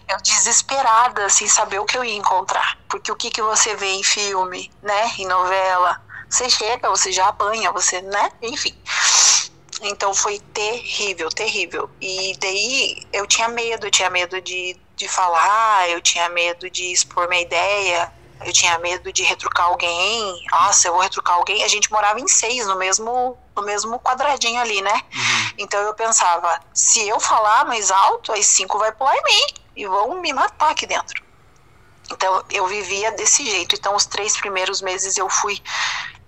Eu 0.09 0.17
desesperada, 0.23 1.27
assim, 1.27 1.47
saber 1.47 1.81
o 1.81 1.85
que 1.85 1.99
eu 1.99 2.05
ia 2.05 2.17
encontrar. 2.17 2.79
Porque 2.89 3.13
o 3.13 3.17
que, 3.17 3.31
que 3.31 3.43
você 3.43 3.75
vê 3.77 3.93
em 3.93 4.03
filme, 4.03 4.71
né? 4.83 5.13
Em 5.19 5.27
novela? 5.27 6.01
Você 6.31 6.49
chega, 6.49 6.89
você 6.89 7.13
já 7.13 7.29
apanha, 7.29 7.71
você, 7.73 8.01
né? 8.01 8.31
Enfim. 8.41 8.75
Então 9.83 10.15
foi 10.15 10.39
terrível, 10.39 11.29
terrível. 11.29 11.91
E 12.01 12.37
daí 12.41 13.07
eu 13.13 13.27
tinha 13.27 13.49
medo, 13.49 13.87
eu 13.87 13.91
tinha 13.91 14.09
medo 14.09 14.41
de, 14.41 14.77
de 14.97 15.09
falar, 15.09 15.91
eu 15.91 16.01
tinha 16.01 16.29
medo 16.31 16.71
de 16.71 16.93
expor 16.93 17.29
minha 17.29 17.43
ideia, 17.43 18.13
eu 18.45 18.53
tinha 18.53 18.79
medo 18.79 19.13
de 19.13 19.23
retrucar 19.23 19.67
alguém. 19.67 20.45
Nossa, 20.51 20.89
eu 20.89 20.93
vou 20.93 21.03
retrucar 21.03 21.37
alguém. 21.37 21.65
A 21.65 21.69
gente 21.69 21.91
morava 21.91 22.21
em 22.21 22.29
seis, 22.29 22.67
no 22.67 22.77
mesmo, 22.77 23.37
no 23.55 23.63
mesmo 23.63 23.99
quadradinho 23.99 24.61
ali, 24.61 24.83
né? 24.83 24.93
Uhum. 24.93 25.51
Então 25.59 25.81
eu 25.81 25.95
pensava, 25.95 26.61
se 26.75 27.07
eu 27.09 27.19
falar 27.19 27.65
mais 27.65 27.91
alto, 27.91 28.33
as 28.33 28.47
cinco 28.47 28.79
vai 28.79 28.93
pular 28.93 29.15
em 29.15 29.23
mim 29.23 29.47
e 29.77 29.87
vão 29.87 30.21
me 30.21 30.33
matar 30.33 30.71
aqui 30.71 30.87
dentro. 30.87 31.23
Então 32.13 32.45
eu 32.51 32.67
vivia 32.67 33.11
desse 33.13 33.45
jeito. 33.45 33.75
Então 33.75 33.95
os 33.95 34.07
três 34.07 34.37
primeiros 34.37 34.83
meses 34.83 35.17
eu 35.17 35.29
fui, 35.29 35.61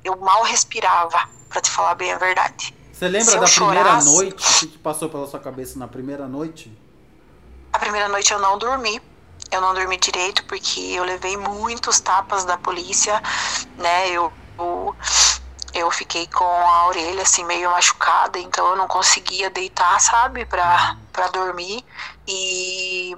eu 0.03 0.17
mal 0.17 0.43
respirava, 0.43 1.29
para 1.49 1.61
te 1.61 1.71
falar 1.71 1.95
bem 1.95 2.13
a 2.13 2.19
verdade. 2.19 2.75
Você 2.93 3.07
lembra 3.07 3.39
da 3.39 3.47
primeira 3.47 4.03
noite? 4.03 4.65
O 4.65 4.69
que 4.71 4.79
passou 4.79 5.09
pela 5.09 5.27
sua 5.27 5.39
cabeça 5.39 5.79
na 5.79 5.87
primeira 5.87 6.27
noite? 6.27 6.77
A 7.73 7.79
primeira 7.79 8.09
noite 8.09 8.33
eu 8.33 8.41
não 8.41 8.59
dormi. 8.59 9.01
Eu 9.51 9.61
não 9.61 9.75
dormi 9.75 9.97
direito 9.97 10.45
porque 10.47 10.81
eu 10.81 11.05
levei 11.05 11.37
muitos 11.37 12.01
tapas 12.01 12.45
da 12.45 12.57
polícia, 12.59 13.21
né? 13.77 14.11
Eu, 14.11 14.33
eu, 14.59 14.97
eu 15.75 15.91
fiquei 15.91 16.27
com 16.27 16.45
a 16.45 16.87
orelha 16.87 17.23
assim 17.23 17.45
meio 17.45 17.71
machucada, 17.71 18.39
então 18.39 18.67
eu 18.69 18.77
não 18.77 18.87
conseguia 18.87 19.49
deitar, 19.51 19.99
sabe, 20.01 20.45
pra, 20.45 20.97
pra 21.13 21.29
dormir. 21.29 21.85
E 22.27 23.15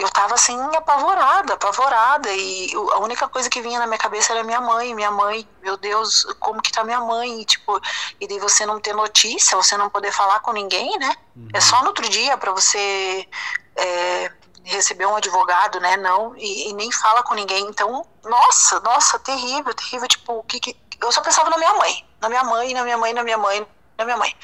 eu 0.00 0.08
tava 0.10 0.34
assim 0.34 0.58
apavorada, 0.74 1.54
apavorada 1.54 2.30
e 2.32 2.72
a 2.92 2.98
única 2.98 3.28
coisa 3.28 3.50
que 3.50 3.60
vinha 3.60 3.78
na 3.78 3.86
minha 3.86 3.98
cabeça 3.98 4.32
era 4.32 4.42
minha 4.42 4.60
mãe, 4.60 4.94
minha 4.94 5.10
mãe, 5.10 5.46
meu 5.60 5.76
Deus, 5.76 6.24
como 6.40 6.62
que 6.62 6.72
tá 6.72 6.82
minha 6.82 7.00
mãe, 7.00 7.42
e, 7.42 7.44
tipo, 7.44 7.78
e 8.20 8.26
daí 8.26 8.38
você 8.38 8.64
não 8.64 8.80
ter 8.80 8.94
notícia, 8.94 9.56
você 9.56 9.76
não 9.76 9.90
poder 9.90 10.10
falar 10.12 10.40
com 10.40 10.52
ninguém, 10.52 10.98
né? 10.98 11.14
Uhum. 11.36 11.48
É 11.52 11.60
só 11.60 11.80
no 11.82 11.88
outro 11.88 12.08
dia 12.08 12.38
para 12.38 12.52
você 12.52 13.28
é, 13.76 14.30
receber 14.64 15.06
um 15.06 15.16
advogado, 15.16 15.80
né? 15.80 15.96
Não, 15.96 16.36
e, 16.36 16.70
e, 16.70 16.72
nem 16.74 16.90
fala 16.92 17.22
com 17.22 17.34
ninguém. 17.34 17.66
Então, 17.66 18.06
nossa, 18.24 18.80
nossa, 18.80 19.18
terrível, 19.18 19.74
terrível, 19.74 20.08
tipo, 20.08 20.32
o 20.38 20.42
que, 20.44 20.60
que 20.60 20.76
eu 21.00 21.10
só 21.10 21.20
pensava 21.20 21.50
na 21.50 21.58
minha 21.58 21.74
mãe, 21.74 22.06
na 22.20 22.28
minha 22.28 22.44
mãe, 22.44 22.74
na 22.74 22.82
minha 22.84 22.98
mãe, 22.98 23.12
na 23.12 23.24
minha 23.24 23.38
mãe, 23.38 23.66
na 23.98 24.04
minha 24.04 24.16
mãe 24.16 24.36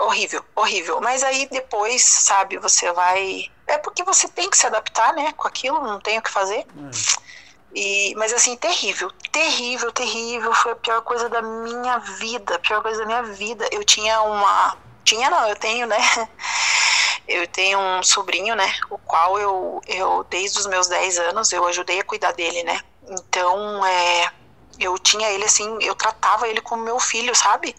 horrível, 0.00 0.44
horrível. 0.56 1.00
Mas 1.00 1.22
aí 1.22 1.46
depois, 1.50 2.02
sabe, 2.02 2.58
você 2.58 2.90
vai. 2.92 3.50
É 3.66 3.78
porque 3.78 4.02
você 4.02 4.26
tem 4.28 4.50
que 4.50 4.56
se 4.56 4.66
adaptar, 4.66 5.12
né, 5.12 5.32
com 5.32 5.46
aquilo, 5.46 5.82
não 5.82 6.00
tem 6.00 6.18
o 6.18 6.22
que 6.22 6.30
fazer. 6.30 6.66
Hum. 6.76 6.90
E, 7.72 8.14
mas 8.16 8.32
assim, 8.32 8.56
terrível, 8.56 9.10
terrível, 9.30 9.92
terrível. 9.92 10.52
Foi 10.54 10.72
a 10.72 10.76
pior 10.76 11.02
coisa 11.02 11.28
da 11.28 11.40
minha 11.40 11.98
vida, 11.98 12.56
a 12.56 12.58
pior 12.58 12.82
coisa 12.82 13.00
da 13.00 13.06
minha 13.06 13.22
vida. 13.22 13.68
Eu 13.70 13.84
tinha 13.84 14.20
uma. 14.22 14.76
Tinha 15.04 15.30
não, 15.30 15.48
eu 15.48 15.56
tenho, 15.56 15.86
né? 15.86 15.98
Eu 17.30 17.46
tenho 17.48 17.78
um 17.78 18.02
sobrinho, 18.02 18.54
né? 18.56 18.72
O 18.90 18.98
qual 18.98 19.38
eu, 19.38 19.80
eu 19.86 20.24
desde 20.30 20.58
os 20.58 20.66
meus 20.66 20.88
10 20.88 21.18
anos, 21.18 21.52
eu 21.52 21.64
ajudei 21.66 22.00
a 22.00 22.04
cuidar 22.04 22.32
dele, 22.32 22.62
né? 22.64 22.80
Então, 23.08 23.84
é 23.86 24.30
eu 24.78 24.98
tinha 24.98 25.30
ele 25.30 25.44
assim, 25.44 25.78
eu 25.82 25.94
tratava 25.94 26.48
ele 26.48 26.60
como 26.62 26.82
meu 26.82 26.98
filho, 26.98 27.34
sabe? 27.34 27.74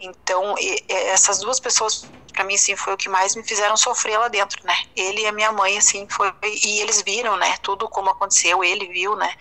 Então, 0.00 0.54
e, 0.58 0.82
essas 0.88 1.40
duas 1.40 1.60
pessoas 1.60 2.10
para 2.32 2.44
mim 2.44 2.54
assim 2.54 2.76
foi 2.76 2.94
o 2.94 2.96
que 2.96 3.08
mais 3.08 3.34
me 3.34 3.42
fizeram 3.44 3.76
sofrer 3.76 4.18
lá 4.18 4.28
dentro, 4.28 4.58
né? 4.64 4.74
Ele 4.96 5.22
e 5.22 5.26
a 5.26 5.32
minha 5.32 5.52
mãe 5.52 5.76
assim 5.78 6.06
foi 6.08 6.32
e 6.44 6.80
eles 6.80 7.02
viram, 7.02 7.36
né, 7.36 7.56
tudo 7.62 7.88
como 7.88 8.10
aconteceu, 8.10 8.62
ele 8.64 8.86
viu, 8.88 9.16
né? 9.16 9.34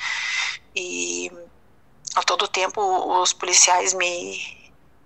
E 0.76 1.32
a 2.16 2.24
todo 2.24 2.48
tempo 2.48 2.82
os 3.22 3.34
policiais 3.34 3.94
me 3.94 4.40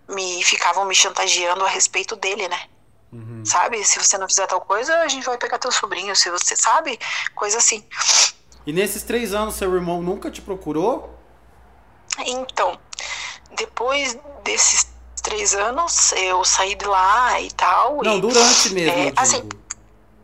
me 0.10 0.43
ficavam 0.43 0.86
me 0.86 0.96
chantageando 0.96 1.65
a 1.65 1.70
respeito 1.70 2.15
dele, 2.15 2.48
né? 2.50 2.60
Uhum. 3.12 3.44
Sabe? 3.46 3.84
Se 3.84 4.00
você 4.00 4.18
não 4.18 4.27
fizer 4.27 4.48
tal 4.48 4.62
coisa, 4.62 4.96
a 5.00 5.08
gente 5.08 5.25
vai 5.25 5.38
pegar 5.38 5.60
teu 5.60 5.72
sobrinho, 5.72 6.15
se 6.15 6.30
você 6.30 6.56
sabe, 6.56 6.98
coisa 7.36 7.58
assim. 7.58 7.86
E 8.65 8.72
nesses 8.72 9.03
três 9.03 9.34
anos, 9.34 9.56
seu 9.56 9.74
irmão 9.74 10.01
nunca 10.01 10.32
te 10.32 10.41
procurou? 10.41 11.18
Então, 12.20 12.80
depois 13.56 14.18
desses 14.44 14.88
três 15.22 15.53
anos, 15.53 16.12
eu 16.13 16.44
saí 16.44 16.75
de 16.75 16.86
lá 16.86 17.39
e 17.41 17.51
tal. 17.51 18.01
Não, 18.03 18.18
e, 18.18 18.22
durante 18.22 18.74
mesmo. 18.74 19.00
É, 19.00 19.13
assim, 19.15 19.48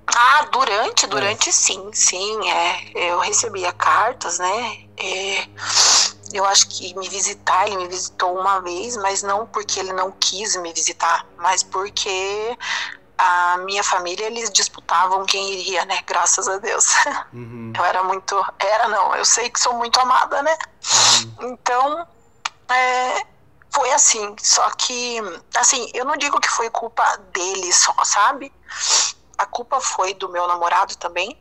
ah, 0.07 0.47
durante, 0.51 1.05
durante 1.07 1.49
é. 1.49 1.51
sim, 1.51 1.89
sim, 1.93 2.49
é. 2.49 3.11
Eu 3.11 3.19
recebia 3.19 3.71
cartas, 3.73 4.39
né? 4.39 4.79
É, 4.97 5.47
eu 6.33 6.45
acho 6.45 6.67
que 6.67 6.97
me 6.97 7.07
visitar, 7.07 7.67
ele 7.67 7.77
me 7.77 7.87
visitou 7.87 8.37
uma 8.37 8.59
vez, 8.61 8.97
mas 8.97 9.23
não 9.23 9.45
porque 9.45 9.79
ele 9.79 9.93
não 9.93 10.11
quis 10.11 10.55
me 10.57 10.73
visitar, 10.73 11.25
mas 11.37 11.63
porque 11.63 12.57
a 13.17 13.57
minha 13.59 13.83
família 13.83 14.25
eles 14.25 14.51
disputavam 14.51 15.25
quem 15.25 15.53
iria, 15.53 15.85
né? 15.85 15.99
Graças 16.05 16.47
a 16.47 16.57
Deus. 16.57 16.85
Uhum. 17.33 17.73
Eu 17.75 17.85
era 17.85 18.03
muito, 18.03 18.45
era 18.59 18.87
não, 18.87 19.15
eu 19.15 19.25
sei 19.25 19.49
que 19.49 19.59
sou 19.59 19.73
muito 19.73 19.99
amada, 19.99 20.41
né? 20.43 20.55
Uhum. 21.39 21.51
Então, 21.51 22.07
é, 22.69 23.25
foi 23.71 23.91
assim. 23.91 24.35
Só 24.41 24.69
que, 24.71 25.19
assim, 25.55 25.89
eu 25.93 26.05
não 26.05 26.17
digo 26.17 26.39
que 26.39 26.49
foi 26.49 26.69
culpa 26.69 27.03
dele 27.33 27.73
só, 27.73 27.95
sabe? 28.03 28.53
A 29.37 29.45
culpa 29.45 29.79
foi 29.79 30.13
do 30.13 30.29
meu 30.29 30.47
namorado 30.47 30.95
também, 30.97 31.39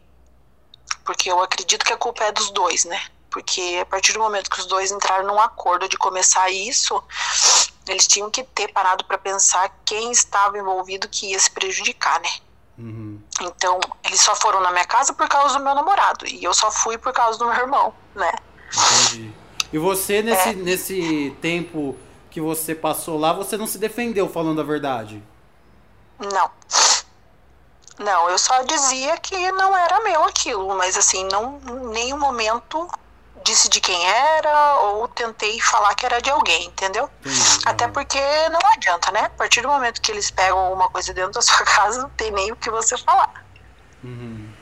porque 1.04 1.30
eu 1.30 1.40
acredito 1.42 1.84
que 1.84 1.92
a 1.92 1.98
culpa 1.98 2.24
é 2.24 2.32
dos 2.32 2.50
dois, 2.50 2.84
né? 2.84 3.00
Porque 3.36 3.78
a 3.82 3.84
partir 3.84 4.14
do 4.14 4.18
momento 4.18 4.48
que 4.48 4.58
os 4.58 4.64
dois 4.64 4.90
entraram 4.90 5.26
num 5.26 5.38
acordo 5.38 5.86
de 5.90 5.98
começar 5.98 6.48
isso, 6.48 7.04
eles 7.86 8.06
tinham 8.06 8.30
que 8.30 8.42
ter 8.42 8.72
parado 8.72 9.04
para 9.04 9.18
pensar 9.18 9.70
quem 9.84 10.10
estava 10.10 10.56
envolvido 10.56 11.06
que 11.06 11.32
ia 11.32 11.38
se 11.38 11.50
prejudicar, 11.50 12.18
né? 12.18 12.30
Uhum. 12.78 13.20
Então, 13.42 13.78
eles 14.02 14.22
só 14.22 14.34
foram 14.34 14.60
na 14.60 14.70
minha 14.70 14.86
casa 14.86 15.12
por 15.12 15.28
causa 15.28 15.58
do 15.58 15.62
meu 15.62 15.74
namorado. 15.74 16.26
E 16.26 16.42
eu 16.42 16.54
só 16.54 16.70
fui 16.70 16.96
por 16.96 17.12
causa 17.12 17.38
do 17.38 17.44
meu 17.44 17.54
irmão, 17.54 17.92
né? 18.14 18.32
Entendi. 18.72 19.30
E 19.70 19.76
você, 19.76 20.22
nesse, 20.22 20.48
é. 20.48 20.52
nesse 20.54 21.36
tempo 21.42 21.94
que 22.30 22.40
você 22.40 22.74
passou 22.74 23.18
lá, 23.18 23.34
você 23.34 23.58
não 23.58 23.66
se 23.66 23.76
defendeu 23.76 24.30
falando 24.30 24.62
a 24.62 24.64
verdade? 24.64 25.22
Não. 26.18 26.50
Não, 27.98 28.30
eu 28.30 28.38
só 28.38 28.62
dizia 28.62 29.18
que 29.18 29.52
não 29.52 29.76
era 29.76 30.02
meu 30.02 30.24
aquilo, 30.24 30.74
mas 30.74 30.96
assim, 30.96 31.28
não 31.30 31.60
nenhum 31.92 32.18
momento 32.18 32.88
disse 33.46 33.68
de 33.68 33.80
quem 33.80 34.04
era 34.04 34.80
ou 34.80 35.06
tentei 35.06 35.60
falar 35.60 35.94
que 35.94 36.04
era 36.04 36.20
de 36.20 36.28
alguém, 36.28 36.66
entendeu? 36.66 37.08
Até 37.64 37.86
porque 37.86 38.18
não 38.50 38.58
adianta, 38.72 39.12
né? 39.12 39.20
A 39.20 39.30
partir 39.30 39.62
do 39.62 39.68
momento 39.68 40.00
que 40.00 40.10
eles 40.10 40.30
pegam 40.32 40.58
alguma 40.58 40.90
coisa 40.90 41.14
dentro 41.14 41.32
da 41.32 41.42
sua 41.42 41.64
casa, 41.64 42.02
não 42.02 42.10
tem 42.10 42.32
nem 42.32 42.50
o 42.50 42.56
que 42.56 42.68
você 42.70 42.98
falar. 42.98 43.46
Uhum. 44.02 44.52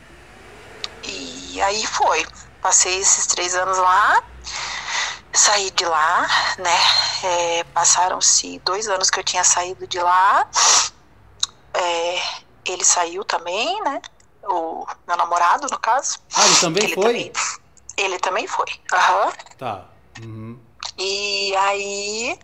E 1.03 1.61
aí 1.63 1.87
foi. 1.87 2.27
Passei 2.61 2.99
esses 2.99 3.27
três 3.27 3.55
anos 3.55 3.77
lá, 3.79 4.23
saí 5.33 5.71
de 5.71 5.85
lá, 5.85 6.27
né? 6.59 6.79
É, 7.25 7.65
Passaram-se 7.65 8.59
dois 8.65 8.89
anos 8.89 9.11
que 9.11 9.19
eu 9.19 9.25
tinha 9.25 9.45
saído 9.45 9.87
de 9.87 9.99
lá. 9.99 10.47
É, 11.73 12.23
ele 12.67 12.85
saiu 12.85 13.25
também, 13.25 13.83
né? 13.83 14.01
O 14.45 14.87
meu 15.07 15.17
namorado, 15.17 15.67
no 15.71 15.79
caso. 15.79 16.19
Ah, 16.35 16.47
ele 16.47 16.57
também 16.57 16.85
ele 16.85 16.95
foi? 16.95 17.05
Também, 17.05 17.33
ele 17.97 18.19
também 18.19 18.47
foi. 18.47 18.67
Aham. 18.93 19.27
Uhum. 19.27 19.33
Tá. 19.59 19.91
Uhum. 20.21 20.61
E 20.99 21.57
aí 21.57 22.39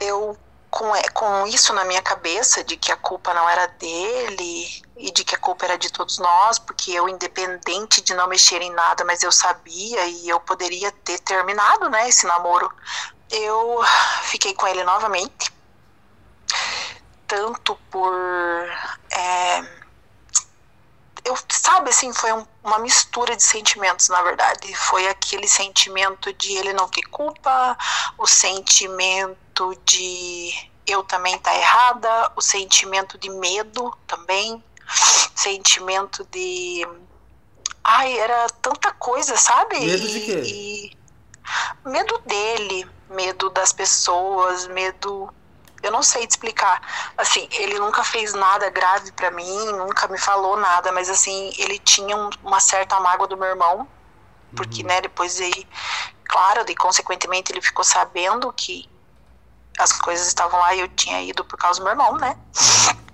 eu 0.00 0.36
com, 0.70 0.90
com 1.14 1.46
isso 1.46 1.72
na 1.72 1.84
minha 1.84 2.02
cabeça 2.02 2.62
de 2.62 2.76
que 2.76 2.92
a 2.92 2.96
culpa 2.96 3.32
não 3.34 3.48
era 3.48 3.66
dele 3.66 4.68
e 4.96 5.10
de 5.10 5.24
que 5.24 5.34
a 5.34 5.38
culpa 5.38 5.64
era 5.64 5.78
de 5.78 5.90
todos 5.90 6.18
nós, 6.18 6.58
porque 6.58 6.92
eu 6.92 7.08
independente 7.08 8.02
de 8.02 8.14
não 8.14 8.28
mexer 8.28 8.60
em 8.60 8.72
nada, 8.72 9.04
mas 9.04 9.22
eu 9.22 9.32
sabia 9.32 10.06
e 10.06 10.28
eu 10.28 10.38
poderia 10.40 10.92
ter 10.92 11.18
terminado, 11.20 11.88
né, 11.88 12.08
esse 12.08 12.26
namoro. 12.26 12.70
Eu 13.30 13.80
fiquei 14.24 14.54
com 14.54 14.66
ele 14.66 14.84
novamente, 14.84 15.52
tanto 17.26 17.76
por 17.90 18.14
é, 19.10 19.62
eu, 21.28 21.36
sabe, 21.50 21.90
assim, 21.90 22.12
foi 22.12 22.32
um, 22.32 22.46
uma 22.68 22.78
mistura 22.78 23.34
de 23.34 23.42
sentimentos, 23.42 24.08
na 24.08 24.22
verdade. 24.22 24.74
Foi 24.76 25.08
aquele 25.08 25.48
sentimento 25.48 26.32
de 26.34 26.52
ele 26.52 26.72
não 26.72 26.88
ter 26.88 27.02
culpa, 27.04 27.76
o 28.16 28.26
sentimento 28.26 29.74
de 29.84 30.52
eu 30.86 31.02
também 31.02 31.38
tá 31.38 31.54
errada, 31.54 32.32
o 32.36 32.40
sentimento 32.40 33.18
de 33.18 33.28
medo 33.28 33.94
também, 34.06 34.62
sentimento 35.34 36.26
de. 36.30 36.86
Ai, 37.84 38.18
era 38.18 38.46
tanta 38.62 38.92
coisa, 38.92 39.36
sabe? 39.36 39.80
Medo 39.80 40.08
de 40.08 40.20
quê? 40.20 40.42
E, 40.44 40.98
medo 41.84 42.18
dele, 42.26 42.88
medo 43.10 43.50
das 43.50 43.72
pessoas, 43.72 44.66
medo 44.68 45.32
eu 45.82 45.90
não 45.90 46.02
sei 46.02 46.26
te 46.26 46.30
explicar. 46.30 46.80
Assim, 47.16 47.48
ele 47.52 47.78
nunca 47.78 48.02
fez 48.04 48.34
nada 48.34 48.68
grave 48.70 49.12
para 49.12 49.30
mim, 49.30 49.66
nunca 49.72 50.08
me 50.08 50.18
falou 50.18 50.56
nada, 50.56 50.92
mas 50.92 51.08
assim, 51.08 51.52
ele 51.58 51.78
tinha 51.78 52.16
um, 52.16 52.30
uma 52.42 52.60
certa 52.60 52.98
mágoa 53.00 53.26
do 53.26 53.36
meu 53.36 53.48
irmão, 53.48 53.88
porque, 54.56 54.82
uhum. 54.82 54.88
né, 54.88 55.00
depois 55.00 55.40
aí, 55.40 55.66
claro, 56.24 56.64
e 56.68 56.74
consequentemente 56.74 57.52
ele 57.52 57.62
ficou 57.62 57.84
sabendo 57.84 58.52
que 58.52 58.88
as 59.78 59.92
coisas 59.92 60.26
estavam 60.26 60.58
lá 60.58 60.74
e 60.74 60.80
eu 60.80 60.88
tinha 60.88 61.22
ido 61.22 61.44
por 61.44 61.56
causa 61.56 61.78
do 61.78 61.84
meu 61.84 61.92
irmão, 61.92 62.16
né? 62.16 62.36
Uhum. 62.56 63.08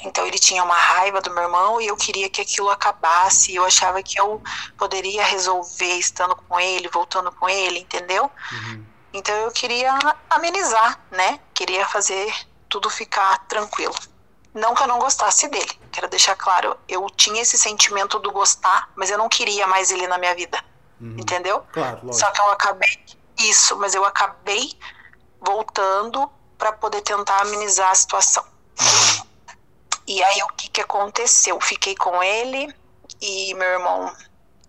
Então 0.00 0.26
ele 0.26 0.38
tinha 0.38 0.62
uma 0.62 0.76
raiva 0.76 1.20
do 1.20 1.30
meu 1.30 1.44
irmão 1.44 1.80
e 1.80 1.86
eu 1.86 1.96
queria 1.96 2.28
que 2.28 2.40
aquilo 2.40 2.70
acabasse. 2.70 3.54
Eu 3.54 3.64
achava 3.64 4.02
que 4.02 4.20
eu 4.20 4.42
poderia 4.76 5.24
resolver 5.24 5.94
estando 5.98 6.36
com 6.36 6.60
ele, 6.60 6.88
voltando 6.88 7.32
com 7.32 7.48
ele, 7.48 7.80
entendeu? 7.80 8.30
Uhum. 8.52 8.84
Então 9.16 9.34
eu 9.34 9.50
queria 9.50 9.94
amenizar, 10.28 11.00
né? 11.10 11.40
Queria 11.54 11.88
fazer 11.88 12.32
tudo 12.68 12.90
ficar 12.90 13.38
tranquilo. 13.46 13.94
Não 14.52 14.74
que 14.74 14.82
eu 14.82 14.86
não 14.86 14.98
gostasse 14.98 15.48
dele, 15.48 15.70
quero 15.90 16.08
deixar 16.08 16.36
claro, 16.36 16.76
eu 16.86 17.08
tinha 17.10 17.40
esse 17.42 17.58
sentimento 17.58 18.18
do 18.18 18.30
gostar, 18.30 18.90
mas 18.94 19.10
eu 19.10 19.18
não 19.18 19.28
queria 19.28 19.66
mais 19.66 19.90
ele 19.90 20.06
na 20.06 20.18
minha 20.18 20.34
vida. 20.34 20.62
Uhum. 21.00 21.16
Entendeu? 21.18 21.64
Claro, 21.72 22.00
lógico. 22.02 22.14
Só 22.14 22.30
que 22.30 22.40
eu 22.40 22.50
acabei 22.50 23.04
isso, 23.38 23.76
mas 23.76 23.94
eu 23.94 24.04
acabei 24.04 24.78
voltando 25.40 26.30
para 26.58 26.72
poder 26.72 27.00
tentar 27.00 27.40
amenizar 27.40 27.90
a 27.90 27.94
situação. 27.94 28.44
Uhum. 28.80 29.26
E 30.06 30.22
aí 30.22 30.42
o 30.42 30.48
que 30.48 30.68
que 30.68 30.80
aconteceu? 30.82 31.58
Fiquei 31.60 31.94
com 31.94 32.22
ele 32.22 32.74
e 33.20 33.54
meu 33.54 33.68
irmão 33.68 34.14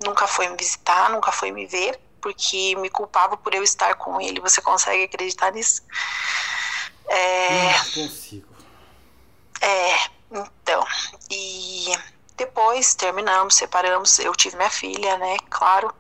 nunca 0.03 0.25
foi 0.25 0.47
me 0.47 0.55
visitar, 0.55 1.09
nunca 1.09 1.31
foi 1.33 1.51
me 1.51 1.65
ver 1.65 1.99
porque 2.21 2.75
me 2.77 2.89
culpava 2.89 3.37
por 3.37 3.53
eu 3.53 3.63
estar 3.63 3.95
com 3.95 4.19
ele. 4.19 4.39
Você 4.41 4.61
consegue 4.61 5.03
acreditar 5.03 5.51
nisso? 5.51 5.81
É... 7.07 7.77
Não 7.77 8.07
consigo. 8.07 8.47
É, 9.61 9.95
então. 10.31 10.85
E 11.31 11.85
depois 12.35 12.95
terminamos, 12.95 13.55
separamos. 13.55 14.19
Eu 14.19 14.35
tive 14.35 14.55
minha 14.55 14.69
filha, 14.69 15.17
né? 15.17 15.37
Claro. 15.49 15.93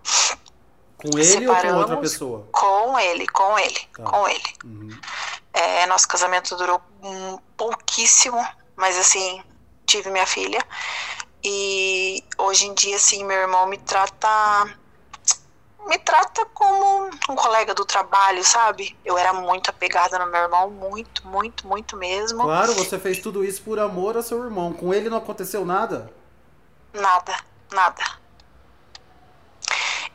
Com 0.97 1.09
ele 1.17 1.23
separamos, 1.23 1.65
ou 1.65 1.73
com 1.73 1.79
outra 1.79 1.97
pessoa? 1.97 2.47
Com 2.51 2.99
ele, 2.99 3.27
com 3.27 3.59
ele, 3.59 3.79
tá. 3.95 4.03
com 4.03 4.27
ele. 4.27 4.53
Uhum. 4.63 4.99
É, 5.53 5.85
nosso 5.85 6.07
casamento 6.07 6.55
durou 6.55 6.81
um 7.01 7.37
pouquíssimo, 7.55 8.45
mas 8.75 8.97
assim, 8.97 9.43
tive 9.85 10.09
minha 10.09 10.25
filha. 10.25 10.59
E 11.43 12.23
hoje 12.37 12.65
em 12.65 12.73
dia, 12.73 12.95
assim, 12.95 13.23
meu 13.23 13.37
irmão 13.37 13.67
me 13.67 13.77
trata 13.77 14.27
me 15.87 15.97
trata 15.97 16.45
como 16.53 17.09
um 17.29 17.35
colega 17.35 17.73
do 17.73 17.85
trabalho, 17.85 18.43
sabe? 18.43 18.97
Eu 19.05 19.17
era 19.17 19.33
muito 19.33 19.69
apegada 19.69 20.19
no 20.19 20.27
meu 20.27 20.41
irmão, 20.41 20.69
muito, 20.69 21.25
muito, 21.27 21.67
muito 21.67 21.95
mesmo. 21.95 22.43
Claro, 22.43 22.73
você 22.73 22.99
fez 22.99 23.19
tudo 23.19 23.43
isso 23.43 23.61
por 23.61 23.79
amor 23.79 24.17
ao 24.17 24.23
seu 24.23 24.43
irmão. 24.43 24.73
Com 24.73 24.93
ele 24.93 25.09
não 25.09 25.17
aconteceu 25.17 25.65
nada? 25.65 26.11
Nada, 26.93 27.35
nada. 27.71 28.03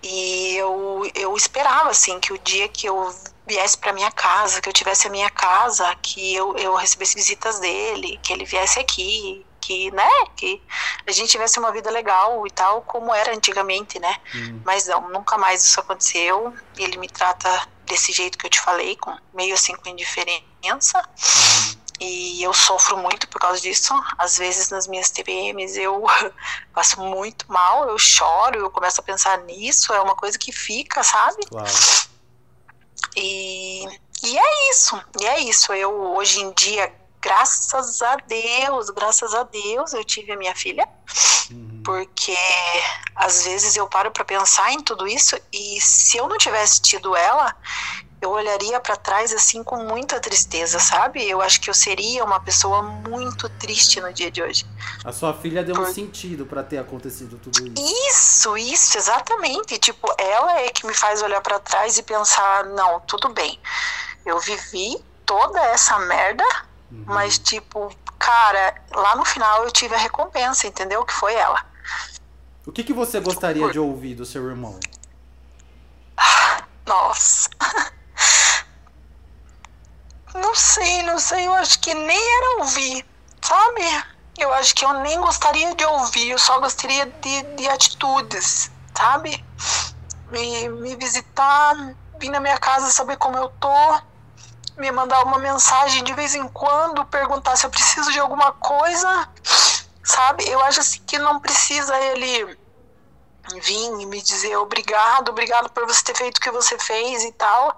E 0.02 0.56
eu, 0.56 1.08
eu 1.14 1.36
esperava, 1.36 1.90
assim, 1.90 2.18
que 2.18 2.32
o 2.32 2.38
dia 2.38 2.68
que 2.68 2.86
eu 2.86 3.14
viesse 3.46 3.78
para 3.78 3.92
minha 3.92 4.10
casa, 4.10 4.60
que 4.60 4.68
eu 4.68 4.72
tivesse 4.72 5.06
a 5.06 5.10
minha 5.10 5.30
casa, 5.30 5.94
que 6.02 6.34
eu, 6.34 6.56
eu 6.56 6.74
recebesse 6.74 7.14
visitas 7.14 7.60
dele, 7.60 8.18
que 8.22 8.32
ele 8.32 8.44
viesse 8.44 8.78
aqui, 8.78 9.46
que, 9.62 9.90
né, 9.92 10.10
que 10.36 10.60
a 11.06 11.12
gente 11.12 11.30
tivesse 11.30 11.58
uma 11.58 11.72
vida 11.72 11.88
legal 11.90 12.44
e 12.46 12.50
tal, 12.50 12.82
como 12.82 13.14
era 13.14 13.34
antigamente, 13.34 13.98
né? 14.00 14.16
Uhum. 14.34 14.60
Mas 14.64 14.86
não, 14.86 15.08
nunca 15.08 15.38
mais 15.38 15.62
isso 15.62 15.80
aconteceu. 15.80 16.52
Ele 16.76 16.98
me 16.98 17.08
trata 17.08 17.48
desse 17.86 18.12
jeito 18.12 18.36
que 18.36 18.44
eu 18.44 18.50
te 18.50 18.60
falei, 18.60 18.96
com 18.96 19.16
meio 19.32 19.54
assim 19.54 19.74
com 19.76 19.88
indiferença. 19.88 20.98
Uhum. 20.98 21.82
E 22.00 22.42
eu 22.42 22.52
sofro 22.52 22.98
muito 22.98 23.28
por 23.28 23.40
causa 23.40 23.60
disso. 23.60 23.94
Às 24.18 24.36
vezes 24.36 24.70
nas 24.70 24.88
minhas 24.88 25.10
TPMs 25.10 25.80
eu 25.80 26.04
passo 26.74 27.00
muito 27.00 27.50
mal, 27.50 27.88
eu 27.88 27.98
choro, 27.98 28.58
eu 28.58 28.70
começo 28.70 29.00
a 29.00 29.04
pensar 29.04 29.38
nisso, 29.44 29.94
é 29.94 30.00
uma 30.00 30.16
coisa 30.16 30.36
que 30.36 30.50
fica, 30.50 31.04
sabe? 31.04 31.46
Claro. 31.46 31.70
E, 33.16 33.84
e 34.24 34.38
é 34.38 34.70
isso, 34.70 35.00
e 35.20 35.26
é 35.26 35.38
isso. 35.40 35.72
Eu 35.72 36.16
hoje 36.16 36.40
em 36.40 36.52
dia, 36.52 36.92
graças 37.22 38.02
a 38.02 38.16
Deus, 38.16 38.90
graças 38.90 39.32
a 39.32 39.44
Deus 39.44 39.94
eu 39.94 40.04
tive 40.04 40.32
a 40.32 40.36
minha 40.36 40.54
filha. 40.54 40.86
Uhum. 41.50 41.82
Porque 41.84 42.36
às 43.14 43.44
vezes 43.44 43.76
eu 43.76 43.86
paro 43.86 44.10
para 44.10 44.24
pensar 44.24 44.72
em 44.72 44.82
tudo 44.82 45.06
isso 45.06 45.38
e 45.52 45.80
se 45.80 46.16
eu 46.16 46.28
não 46.28 46.36
tivesse 46.36 46.80
tido 46.80 47.14
ela, 47.16 47.54
eu 48.20 48.30
olharia 48.30 48.78
para 48.80 48.96
trás 48.96 49.32
assim 49.32 49.62
com 49.62 49.76
muita 49.84 50.20
tristeza, 50.20 50.78
sabe? 50.78 51.28
Eu 51.28 51.40
acho 51.40 51.60
que 51.60 51.68
eu 51.68 51.74
seria 51.74 52.24
uma 52.24 52.40
pessoa 52.40 52.82
muito 52.82 53.48
triste 53.48 54.00
no 54.00 54.12
dia 54.12 54.30
de 54.30 54.42
hoje. 54.42 54.64
A 55.04 55.12
sua 55.12 55.34
filha 55.34 55.62
deu 55.62 55.74
Por... 55.74 55.88
um 55.88 55.92
sentido 55.92 56.46
para 56.46 56.62
ter 56.62 56.78
acontecido 56.78 57.38
tudo 57.38 57.66
isso. 57.66 58.08
Isso, 58.08 58.56
isso, 58.56 58.98
exatamente. 58.98 59.78
Tipo, 59.78 60.12
ela 60.18 60.60
é 60.60 60.68
que 60.70 60.86
me 60.86 60.94
faz 60.94 61.22
olhar 61.22 61.40
para 61.40 61.58
trás 61.58 61.98
e 61.98 62.02
pensar, 62.02 62.64
não, 62.66 63.00
tudo 63.00 63.28
bem. 63.28 63.58
Eu 64.24 64.38
vivi 64.38 65.02
toda 65.26 65.60
essa 65.66 65.98
merda 65.98 66.44
Uhum. 66.92 67.04
Mas, 67.06 67.38
tipo, 67.38 67.90
cara, 68.18 68.74
lá 68.94 69.16
no 69.16 69.24
final 69.24 69.64
eu 69.64 69.70
tive 69.70 69.94
a 69.94 69.98
recompensa, 69.98 70.66
entendeu? 70.66 71.04
Que 71.04 71.12
foi 71.14 71.34
ela. 71.34 71.64
O 72.66 72.70
que, 72.70 72.84
que 72.84 72.92
você 72.92 73.18
gostaria 73.18 73.70
de 73.70 73.78
ouvir 73.78 74.14
do 74.14 74.26
seu 74.26 74.46
irmão? 74.46 74.78
Nossa. 76.86 77.48
Não 80.34 80.54
sei, 80.54 81.02
não 81.02 81.18
sei. 81.18 81.46
Eu 81.46 81.52
acho 81.52 81.78
que 81.80 81.92
nem 81.92 82.18
era 82.18 82.60
ouvir, 82.60 83.04
sabe? 83.42 83.82
Eu 84.38 84.50
acho 84.54 84.74
que 84.74 84.82
eu 84.82 84.94
nem 85.00 85.20
gostaria 85.20 85.74
de 85.74 85.84
ouvir, 85.84 86.30
eu 86.30 86.38
só 86.38 86.58
gostaria 86.58 87.04
de, 87.04 87.42
de 87.54 87.68
atitudes, 87.68 88.70
sabe? 88.96 89.44
Me, 90.30 90.70
me 90.70 90.96
visitar, 90.96 91.94
vir 92.18 92.30
na 92.30 92.40
minha 92.40 92.56
casa 92.56 92.90
saber 92.90 93.18
como 93.18 93.36
eu 93.36 93.48
tô, 93.48 94.00
me 94.76 94.90
mandar 94.90 95.22
uma 95.24 95.38
mensagem 95.38 96.02
de 96.04 96.12
vez 96.14 96.34
em 96.34 96.48
quando, 96.48 97.04
perguntar 97.06 97.56
se 97.56 97.66
eu 97.66 97.70
preciso 97.70 98.10
de 98.12 98.18
alguma 98.18 98.52
coisa, 98.52 99.28
sabe? 100.02 100.48
Eu 100.48 100.60
acho 100.64 100.80
assim 100.80 101.00
que 101.06 101.18
não 101.18 101.40
precisa 101.40 101.96
ele 101.98 102.58
vir 103.60 104.00
e 104.00 104.06
me 104.06 104.22
dizer 104.22 104.56
obrigado, 104.56 105.30
obrigado 105.30 105.68
por 105.70 105.86
você 105.86 106.02
ter 106.04 106.16
feito 106.16 106.38
o 106.38 106.40
que 106.40 106.50
você 106.50 106.78
fez 106.78 107.24
e 107.24 107.32
tal, 107.32 107.76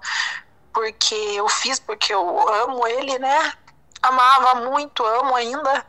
porque 0.73 1.15
eu 1.15 1.47
fiz 1.49 1.79
porque 1.79 2.13
eu 2.13 2.49
amo 2.63 2.87
ele, 2.87 3.17
né? 3.19 3.53
Amava 4.01 4.61
muito, 4.61 5.03
amo 5.03 5.35
ainda, 5.35 5.85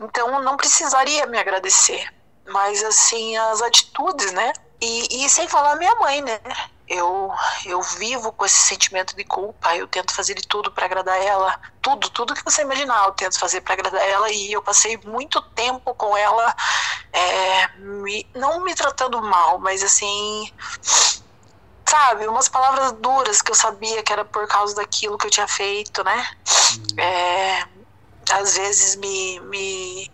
então 0.00 0.40
não 0.42 0.56
precisaria 0.56 1.26
me 1.26 1.38
agradecer. 1.38 2.08
Mas 2.46 2.82
assim, 2.82 3.36
as 3.36 3.60
atitudes, 3.60 4.32
né? 4.32 4.52
E, 4.80 5.24
e 5.24 5.28
sem 5.28 5.46
falar 5.46 5.76
minha 5.76 5.94
mãe, 5.96 6.22
né? 6.22 6.40
Eu 6.88 7.30
eu 7.66 7.82
vivo 7.82 8.32
com 8.32 8.46
esse 8.46 8.66
sentimento 8.66 9.14
de 9.16 9.24
culpa, 9.24 9.76
eu 9.76 9.86
tento 9.86 10.14
fazer 10.14 10.34
de 10.34 10.42
tudo 10.46 10.72
para 10.72 10.86
agradar 10.86 11.20
ela, 11.22 11.58
tudo, 11.82 12.08
tudo 12.10 12.34
que 12.34 12.44
você 12.44 12.62
imaginar, 12.62 13.04
eu 13.04 13.12
tento 13.12 13.38
fazer 13.38 13.60
para 13.60 13.74
agradar 13.74 14.02
ela 14.08 14.30
e 14.30 14.52
eu 14.52 14.62
passei 14.62 14.98
muito 15.04 15.40
tempo 15.54 15.94
com 15.94 16.16
ela, 16.16 16.54
é, 17.12 17.68
me, 17.78 18.28
não 18.34 18.64
me 18.64 18.74
tratando 18.74 19.20
mal, 19.22 19.58
mas 19.58 19.82
assim, 19.82 20.50
sabe, 21.88 22.26
umas 22.26 22.48
palavras 22.48 22.92
duras 22.92 23.42
que 23.42 23.50
eu 23.50 23.56
sabia 23.56 24.02
que 24.02 24.12
era 24.12 24.24
por 24.24 24.46
causa 24.46 24.74
daquilo 24.74 25.18
que 25.18 25.26
eu 25.26 25.30
tinha 25.30 25.48
feito, 25.48 26.02
né? 26.04 26.26
Uhum. 26.76 27.02
É, 27.02 27.68
às 28.32 28.56
vezes 28.56 28.96
me, 28.96 29.40
me 29.40 30.10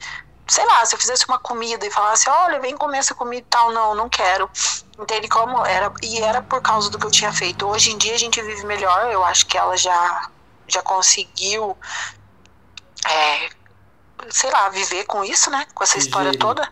sei 0.47 0.65
lá, 0.67 0.85
se 0.85 0.95
eu 0.95 0.99
fizesse 0.99 1.27
uma 1.27 1.39
comida 1.39 1.87
e 1.87 1.91
falasse, 1.91 2.29
olha, 2.29 2.61
vem 2.61 2.77
comer 2.77 2.99
essa 2.99 3.15
comida 3.15 3.43
e 3.43 3.51
tal, 3.51 3.73
não, 3.73 3.95
não 3.95 4.09
quero. 4.09 4.49
Entende 4.99 5.29
como 5.29 5.65
era? 5.65 5.93
E 6.03 6.21
era 6.21 6.43
por 6.43 6.61
causa 6.61 6.91
do 6.91 6.99
que 6.99 7.07
eu 7.07 7.11
tinha 7.11 7.33
feito. 7.33 7.67
Hoje 7.67 7.93
em 7.93 7.99
dia 7.99 8.15
a 8.15 8.19
gente 8.19 8.41
vive 8.43 8.65
melhor, 8.65 9.11
eu 9.11 9.25
acho 9.25 9.47
que 9.47 9.57
ela 9.57 9.77
já, 9.77 10.31
já 10.69 10.83
conseguiu, 10.83 11.77
é, 13.07 13.49
sei 14.31 14.51
lá, 14.51 14.69
viver 14.69 15.05
com 15.05 15.25
isso, 15.25 15.51
né? 15.51 15.67
Com 15.75 15.83
essa 15.83 15.99
história 15.99 16.37
toda. 16.39 16.71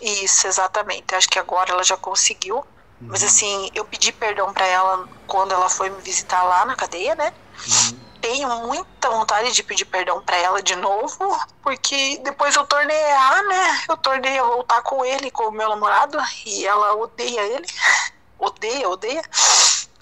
Isso, 0.00 0.46
exatamente. 0.46 1.12
Eu 1.12 1.18
acho 1.18 1.28
que 1.28 1.38
agora 1.38 1.70
ela 1.70 1.84
já 1.84 1.96
conseguiu. 1.96 2.56
Uhum. 2.56 3.08
Mas 3.08 3.22
assim, 3.22 3.70
eu 3.74 3.84
pedi 3.84 4.12
perdão 4.12 4.52
para 4.52 4.66
ela 4.66 5.08
quando 5.26 5.52
ela 5.52 5.68
foi 5.68 5.88
me 5.90 6.02
visitar 6.02 6.42
lá 6.42 6.66
na 6.66 6.74
cadeia, 6.74 7.14
né? 7.14 7.32
Uhum 7.66 8.09
tenho 8.20 8.48
muita 8.66 9.10
vontade 9.10 9.52
de 9.52 9.62
pedir 9.62 9.84
perdão 9.84 10.22
para 10.22 10.36
ela 10.36 10.62
de 10.62 10.76
novo, 10.76 11.38
porque 11.62 12.18
depois 12.22 12.54
eu 12.54 12.66
tornei 12.66 13.12
a, 13.12 13.42
né? 13.42 13.82
Eu 13.88 13.96
tornei 13.96 14.38
a 14.38 14.44
voltar 14.44 14.82
com 14.82 15.04
ele, 15.04 15.30
com 15.30 15.44
o 15.44 15.52
meu 15.52 15.68
namorado, 15.68 16.18
e 16.46 16.66
ela 16.66 16.94
odeia 16.94 17.40
ele. 17.40 17.66
odeia, 18.38 18.88
odeia. 18.88 19.22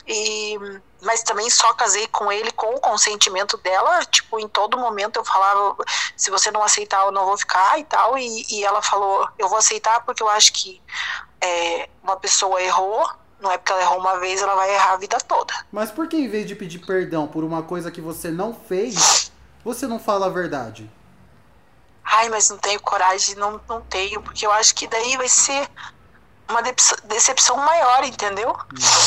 E, 0.06 0.58
mas 1.02 1.22
também 1.22 1.50
só 1.50 1.72
casei 1.74 2.06
com 2.08 2.32
ele 2.32 2.50
com 2.52 2.74
o 2.74 2.80
consentimento 2.80 3.56
dela. 3.58 4.04
Tipo, 4.06 4.40
em 4.40 4.48
todo 4.48 4.78
momento 4.78 5.16
eu 5.16 5.24
falava: 5.24 5.76
se 6.16 6.30
você 6.30 6.50
não 6.50 6.62
aceitar, 6.62 7.04
eu 7.04 7.12
não 7.12 7.26
vou 7.26 7.36
ficar 7.36 7.78
e 7.78 7.84
tal. 7.84 8.16
E, 8.18 8.46
e 8.50 8.64
ela 8.64 8.82
falou: 8.82 9.28
eu 9.38 9.48
vou 9.48 9.58
aceitar 9.58 10.04
porque 10.04 10.22
eu 10.22 10.28
acho 10.28 10.52
que 10.52 10.80
é, 11.40 11.88
uma 12.02 12.16
pessoa 12.16 12.60
errou, 12.62 13.08
Não 13.40 13.50
é 13.52 13.58
porque 13.58 13.72
ela 13.72 13.82
errou 13.82 13.98
uma 13.98 14.18
vez, 14.18 14.40
ela 14.42 14.54
vai 14.54 14.74
errar 14.74 14.94
a 14.94 14.96
vida 14.96 15.18
toda. 15.18 15.54
Mas 15.70 15.90
por 15.90 16.08
que 16.08 16.16
em 16.16 16.28
vez 16.28 16.46
de 16.46 16.56
pedir 16.56 16.80
perdão 16.80 17.28
por 17.28 17.44
uma 17.44 17.62
coisa 17.62 17.90
que 17.90 18.00
você 18.00 18.30
não 18.30 18.52
fez, 18.52 19.30
você 19.64 19.86
não 19.86 19.98
fala 19.98 20.26
a 20.26 20.30
verdade? 20.30 20.90
Ai, 22.04 22.28
mas 22.28 22.48
não 22.50 22.58
tenho 22.58 22.80
coragem, 22.80 23.34
não, 23.36 23.60
não 23.68 23.80
tenho, 23.82 24.20
porque 24.22 24.46
eu 24.46 24.50
acho 24.50 24.74
que 24.74 24.86
daí 24.86 25.16
vai 25.16 25.28
ser 25.28 25.68
uma 26.48 26.62
decepção 27.04 27.56
maior, 27.58 28.02
entendeu? 28.04 28.56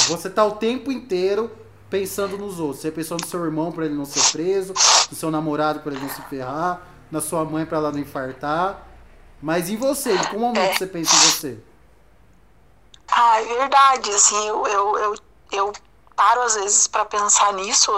Você 0.08 0.30
tá 0.30 0.46
o 0.46 0.52
tempo 0.52 0.92
inteiro 0.92 1.52
pensando 1.90 2.38
nos 2.38 2.60
outros. 2.60 2.82
Você 2.82 2.92
pensou 2.92 3.18
no 3.20 3.26
seu 3.26 3.44
irmão 3.44 3.72
para 3.72 3.86
ele 3.86 3.96
não 3.96 4.06
ser 4.06 4.32
preso, 4.32 4.74
no 5.10 5.18
seu 5.18 5.32
namorado 5.32 5.80
para 5.82 5.94
ele 5.94 6.02
não 6.02 6.10
se 6.10 6.22
ferrar, 6.24 6.82
na 7.10 7.20
sua 7.20 7.44
mãe 7.44 7.66
para 7.66 7.80
ela 7.80 7.92
não 7.92 8.00
infartar. 8.00 8.88
Mas 9.42 9.70
em 9.70 9.76
você, 9.76 10.14
em 10.14 10.24
qual 10.26 10.40
momento 10.40 10.60
é. 10.60 10.78
você 10.78 10.88
pensa 10.88 11.14
em 11.16 11.20
você? 11.20 11.60
Ah, 13.12 13.42
é 13.42 13.46
verdade, 13.46 14.10
assim, 14.12 14.48
eu, 14.48 14.66
eu, 14.68 14.98
eu, 14.98 15.16
eu 15.52 15.74
paro 16.16 16.42
às 16.42 16.56
vezes 16.56 16.88
para 16.88 17.04
pensar 17.04 17.52
nisso 17.54 17.92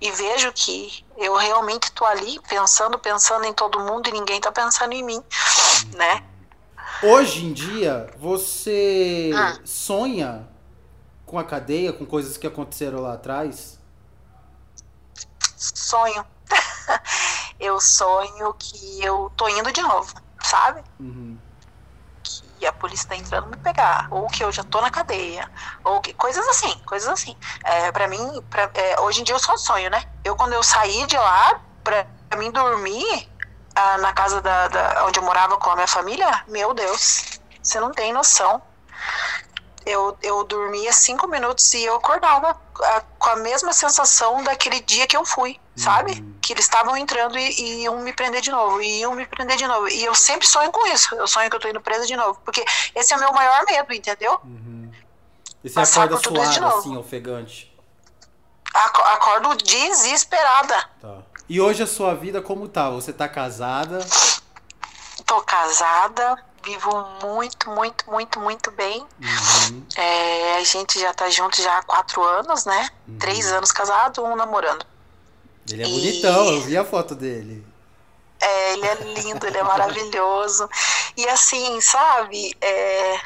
e 0.00 0.10
vejo 0.12 0.52
que 0.52 1.04
eu 1.16 1.34
realmente 1.34 1.90
tô 1.92 2.04
ali 2.04 2.38
pensando, 2.48 2.98
pensando 2.98 3.44
em 3.44 3.52
todo 3.52 3.80
mundo 3.80 4.08
e 4.08 4.12
ninguém 4.12 4.40
tá 4.40 4.52
pensando 4.52 4.92
em 4.92 5.02
mim, 5.02 5.22
né? 5.94 6.24
Hoje 7.02 7.44
em 7.44 7.52
dia, 7.52 8.08
você 8.18 9.32
ah. 9.34 9.58
sonha 9.64 10.48
com 11.26 11.38
a 11.38 11.44
cadeia, 11.44 11.92
com 11.92 12.06
coisas 12.06 12.36
que 12.36 12.46
aconteceram 12.46 13.00
lá 13.00 13.14
atrás? 13.14 13.78
Sonho. 15.56 16.24
eu 17.58 17.80
sonho 17.80 18.54
que 18.54 19.02
eu 19.02 19.32
tô 19.36 19.48
indo 19.48 19.72
de 19.72 19.82
novo, 19.82 20.14
sabe? 20.42 20.82
Uhum. 21.00 21.38
Que 22.62 22.66
a 22.68 22.72
polícia 22.72 23.08
tá 23.08 23.16
entrando 23.16 23.48
me 23.48 23.56
pegar, 23.56 24.06
ou 24.08 24.28
que 24.28 24.44
eu 24.44 24.52
já 24.52 24.62
tô 24.62 24.80
na 24.80 24.88
cadeia, 24.88 25.50
ou 25.82 26.00
que 26.00 26.14
coisas 26.14 26.46
assim, 26.46 26.72
coisas 26.86 27.08
assim. 27.08 27.36
É, 27.64 27.90
para 27.90 28.06
mim, 28.06 28.40
pra, 28.48 28.70
é, 28.72 29.00
hoje 29.00 29.20
em 29.20 29.24
dia 29.24 29.34
eu 29.34 29.40
só 29.40 29.56
sonho, 29.56 29.90
né? 29.90 30.00
Eu 30.22 30.36
quando 30.36 30.52
eu 30.52 30.62
saí 30.62 31.04
de 31.08 31.16
lá, 31.16 31.60
pra, 31.82 32.06
pra 32.28 32.38
mim 32.38 32.52
dormir 32.52 33.04
ah, 33.74 33.98
na 33.98 34.12
casa 34.12 34.40
da, 34.40 34.68
da, 34.68 35.04
onde 35.06 35.18
eu 35.18 35.24
morava 35.24 35.56
com 35.56 35.70
a 35.70 35.74
minha 35.74 35.88
família, 35.88 36.44
meu 36.46 36.72
Deus, 36.72 37.40
você 37.60 37.80
não 37.80 37.90
tem 37.90 38.12
noção 38.12 38.62
eu, 39.84 40.16
eu 40.22 40.44
dormia 40.44 40.92
cinco 40.92 41.26
minutos 41.26 41.74
e 41.74 41.82
eu 41.84 41.96
acordava 41.96 42.56
a, 42.80 43.00
com 43.18 43.30
a 43.30 43.36
mesma 43.36 43.72
sensação 43.72 44.44
daquele 44.44 44.80
dia 44.82 45.06
que 45.08 45.16
eu 45.16 45.24
fui, 45.24 45.60
sabe? 45.76 46.12
Uhum. 46.12 46.34
Que 46.40 46.52
eles 46.52 46.64
estavam 46.64 46.96
entrando 46.96 47.38
e, 47.38 47.60
e, 47.60 47.82
iam 47.82 48.00
me 48.00 48.12
prender 48.12 48.40
de 48.40 48.50
novo, 48.50 48.80
e 48.82 49.00
iam 49.00 49.14
me 49.14 49.26
prender 49.26 49.56
de 49.56 49.66
novo. 49.66 49.88
E 49.88 50.04
eu 50.04 50.14
sempre 50.14 50.46
sonho 50.46 50.70
com 50.70 50.86
isso. 50.88 51.14
Eu 51.14 51.26
sonho 51.26 51.48
que 51.48 51.56
eu 51.56 51.60
tô 51.60 51.68
indo 51.68 51.80
presa 51.80 52.06
de 52.06 52.16
novo. 52.16 52.40
Porque 52.44 52.64
esse 52.94 53.12
é 53.12 53.16
o 53.16 53.20
meu 53.20 53.32
maior 53.32 53.64
medo, 53.66 53.92
entendeu? 53.92 54.40
Uhum. 54.44 54.90
E 55.62 55.68
você 55.68 55.74
Passar 55.74 56.04
acorda 56.04 56.28
suada, 56.28 56.76
assim, 56.76 56.96
ofegante? 56.96 57.72
Acordo 58.74 59.54
desesperada. 59.56 60.88
Tá. 61.00 61.18
E 61.48 61.60
hoje 61.60 61.82
a 61.82 61.86
sua 61.86 62.14
vida 62.14 62.40
como 62.40 62.68
tá? 62.68 62.90
Você 62.90 63.12
tá 63.12 63.28
casada? 63.28 63.98
Tô 65.26 65.40
casada 65.42 66.42
vivo 66.64 66.90
muito, 67.22 67.70
muito, 67.70 68.10
muito, 68.10 68.40
muito 68.40 68.70
bem. 68.70 69.00
Uhum. 69.00 69.86
É, 69.96 70.56
a 70.58 70.64
gente 70.64 70.98
já 70.98 71.12
tá 71.12 71.28
junto 71.28 71.60
já 71.60 71.78
há 71.78 71.82
quatro 71.82 72.22
anos, 72.22 72.64
né? 72.64 72.88
Uhum. 73.08 73.18
Três 73.18 73.50
anos 73.52 73.72
casado, 73.72 74.24
um 74.24 74.36
namorando. 74.36 74.86
Ele 75.70 75.82
é 75.82 75.86
e... 75.86 75.90
bonitão, 75.90 76.46
eu 76.52 76.60
vi 76.62 76.76
a 76.76 76.84
foto 76.84 77.14
dele. 77.14 77.64
É, 78.40 78.72
ele 78.72 78.86
é 78.86 78.94
lindo, 78.94 79.46
ele 79.46 79.58
é 79.58 79.62
maravilhoso. 79.62 80.68
E 81.16 81.28
assim, 81.28 81.80
sabe, 81.80 82.56
é, 82.60 83.20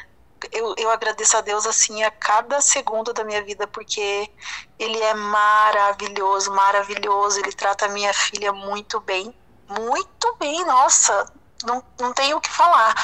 eu, 0.53 0.75
eu 0.77 0.90
agradeço 0.90 1.37
a 1.37 1.40
Deus 1.40 1.66
assim 1.66 2.03
a 2.03 2.11
cada 2.11 2.61
segundo 2.61 3.12
da 3.12 3.25
minha 3.25 3.42
vida, 3.42 3.66
porque 3.66 4.31
ele 4.79 5.01
é 5.01 5.14
maravilhoso, 5.14 6.53
maravilhoso. 6.53 7.40
Ele 7.40 7.53
trata 7.53 7.87
a 7.87 7.88
minha 7.88 8.12
filha 8.12 8.53
muito 8.53 9.01
bem. 9.01 9.35
Muito 9.68 10.37
bem, 10.38 10.64
nossa, 10.64 11.33
não, 11.64 11.83
não 11.99 12.12
tenho 12.12 12.37
o 12.37 12.40
que 12.40 12.51
falar. 12.51 12.94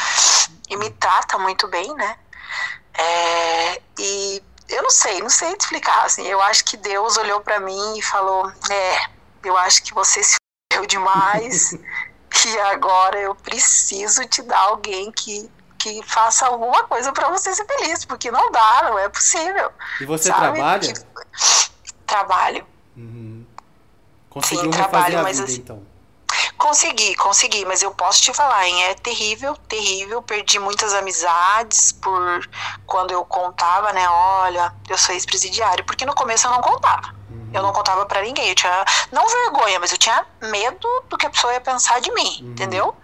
E 0.69 0.77
me 0.77 0.91
trata 0.91 1.39
muito 1.39 1.67
bem, 1.69 1.93
né? 1.95 2.19
É, 2.95 3.83
e 3.99 4.43
eu 4.69 4.83
não 4.83 4.91
sei, 4.91 5.21
não 5.21 5.31
sei 5.31 5.57
te 5.57 5.63
explicar. 5.63 6.05
Assim, 6.05 6.27
eu 6.27 6.41
acho 6.41 6.65
que 6.65 6.77
Deus 6.77 7.17
olhou 7.17 7.41
para 7.41 7.59
mim 7.59 7.99
e 7.99 8.03
falou: 8.03 8.51
É, 8.71 9.07
eu 9.45 9.57
acho 9.57 9.83
que 9.83 9.95
você 9.95 10.23
se 10.23 10.37
deu 10.73 10.87
demais 10.87 11.73
e 12.47 12.59
agora 12.73 13.19
eu 13.19 13.35
preciso 13.35 14.25
te 14.27 14.43
dar 14.43 14.61
alguém 14.61 15.13
que, 15.13 15.51
que 15.79 16.03
faça 16.03 16.47
alguma 16.47 16.85
coisa 16.85 17.13
para 17.13 17.29
você 17.29 17.55
ser 17.55 17.67
feliz, 17.67 18.05
porque 18.05 18.31
não 18.31 18.51
dá, 18.51 18.83
não 18.85 18.99
é 18.99 19.09
possível. 19.09 19.71
E 20.01 20.05
você 20.05 20.29
sabe? 20.29 20.41
trabalha? 20.41 20.93
Trabalho. 22.07 22.67
Uhum. 22.97 23.47
Conseguiu 24.31 24.65
Sim, 24.65 24.71
trabalho, 24.71 25.19
a 25.19 25.23
vida, 25.25 25.45
assim, 25.45 25.57
então. 25.57 25.93
Consegui, 26.57 27.15
consegui, 27.17 27.65
mas 27.65 27.83
eu 27.83 27.91
posso 27.91 28.23
te 28.23 28.33
falar, 28.33 28.67
hein? 28.67 28.85
É 28.85 28.95
terrível, 28.95 29.57
terrível. 29.69 30.23
Perdi 30.23 30.59
muitas 30.59 30.95
amizades 30.95 31.93
por 31.93 32.49
quando 32.87 33.11
eu 33.11 33.25
contava, 33.25 33.93
né? 33.93 34.09
Olha, 34.09 34.73
eu 34.89 34.97
sou 34.97 35.15
ex-presidiário, 35.15 35.85
porque 35.85 36.07
no 36.07 36.15
começo 36.15 36.47
eu 36.47 36.53
não 36.53 36.63
contava. 36.63 37.15
Eu 37.53 37.63
não 37.63 37.73
contava 37.73 38.07
para 38.07 38.23
ninguém. 38.23 38.49
Eu 38.49 38.55
tinha, 38.55 38.85
não 39.11 39.27
vergonha, 39.27 39.79
mas 39.81 39.93
eu 39.93 39.99
tinha 39.99 40.25
medo 40.41 40.89
do 41.09 41.17
que 41.17 41.27
a 41.27 41.31
pessoa 41.31 41.53
ia 41.53 41.61
pensar 41.61 42.01
de 42.01 42.13
mim, 42.13 42.39
uhum. 42.43 42.51
entendeu? 42.53 42.97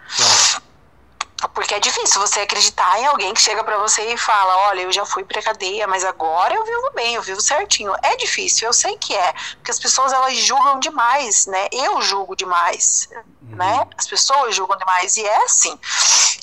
Porque 1.53 1.73
é 1.73 1.79
difícil 1.79 2.19
você 2.19 2.41
acreditar 2.41 2.99
em 2.99 3.05
alguém 3.05 3.33
que 3.33 3.41
chega 3.41 3.63
para 3.63 3.77
você 3.77 4.13
e 4.13 4.17
fala: 4.17 4.57
Olha, 4.67 4.81
eu 4.81 4.91
já 4.91 5.05
fui 5.05 5.23
pra 5.23 5.41
cadeia, 5.41 5.87
mas 5.87 6.03
agora 6.03 6.53
eu 6.53 6.65
vivo 6.65 6.91
bem, 6.93 7.15
eu 7.15 7.21
vivo 7.21 7.39
certinho. 7.39 7.93
É 8.03 8.17
difícil, 8.17 8.67
eu 8.67 8.73
sei 8.73 8.97
que 8.97 9.15
é. 9.15 9.33
Porque 9.55 9.71
as 9.71 9.79
pessoas 9.79 10.11
elas 10.11 10.35
julgam 10.35 10.79
demais, 10.79 11.45
né? 11.45 11.67
Eu 11.71 12.01
julgo 12.01 12.35
demais, 12.35 13.07
uhum. 13.11 13.55
né? 13.55 13.87
As 13.97 14.05
pessoas 14.05 14.53
julgam 14.53 14.77
demais. 14.77 15.15
E 15.15 15.25
é 15.25 15.43
assim. 15.43 15.79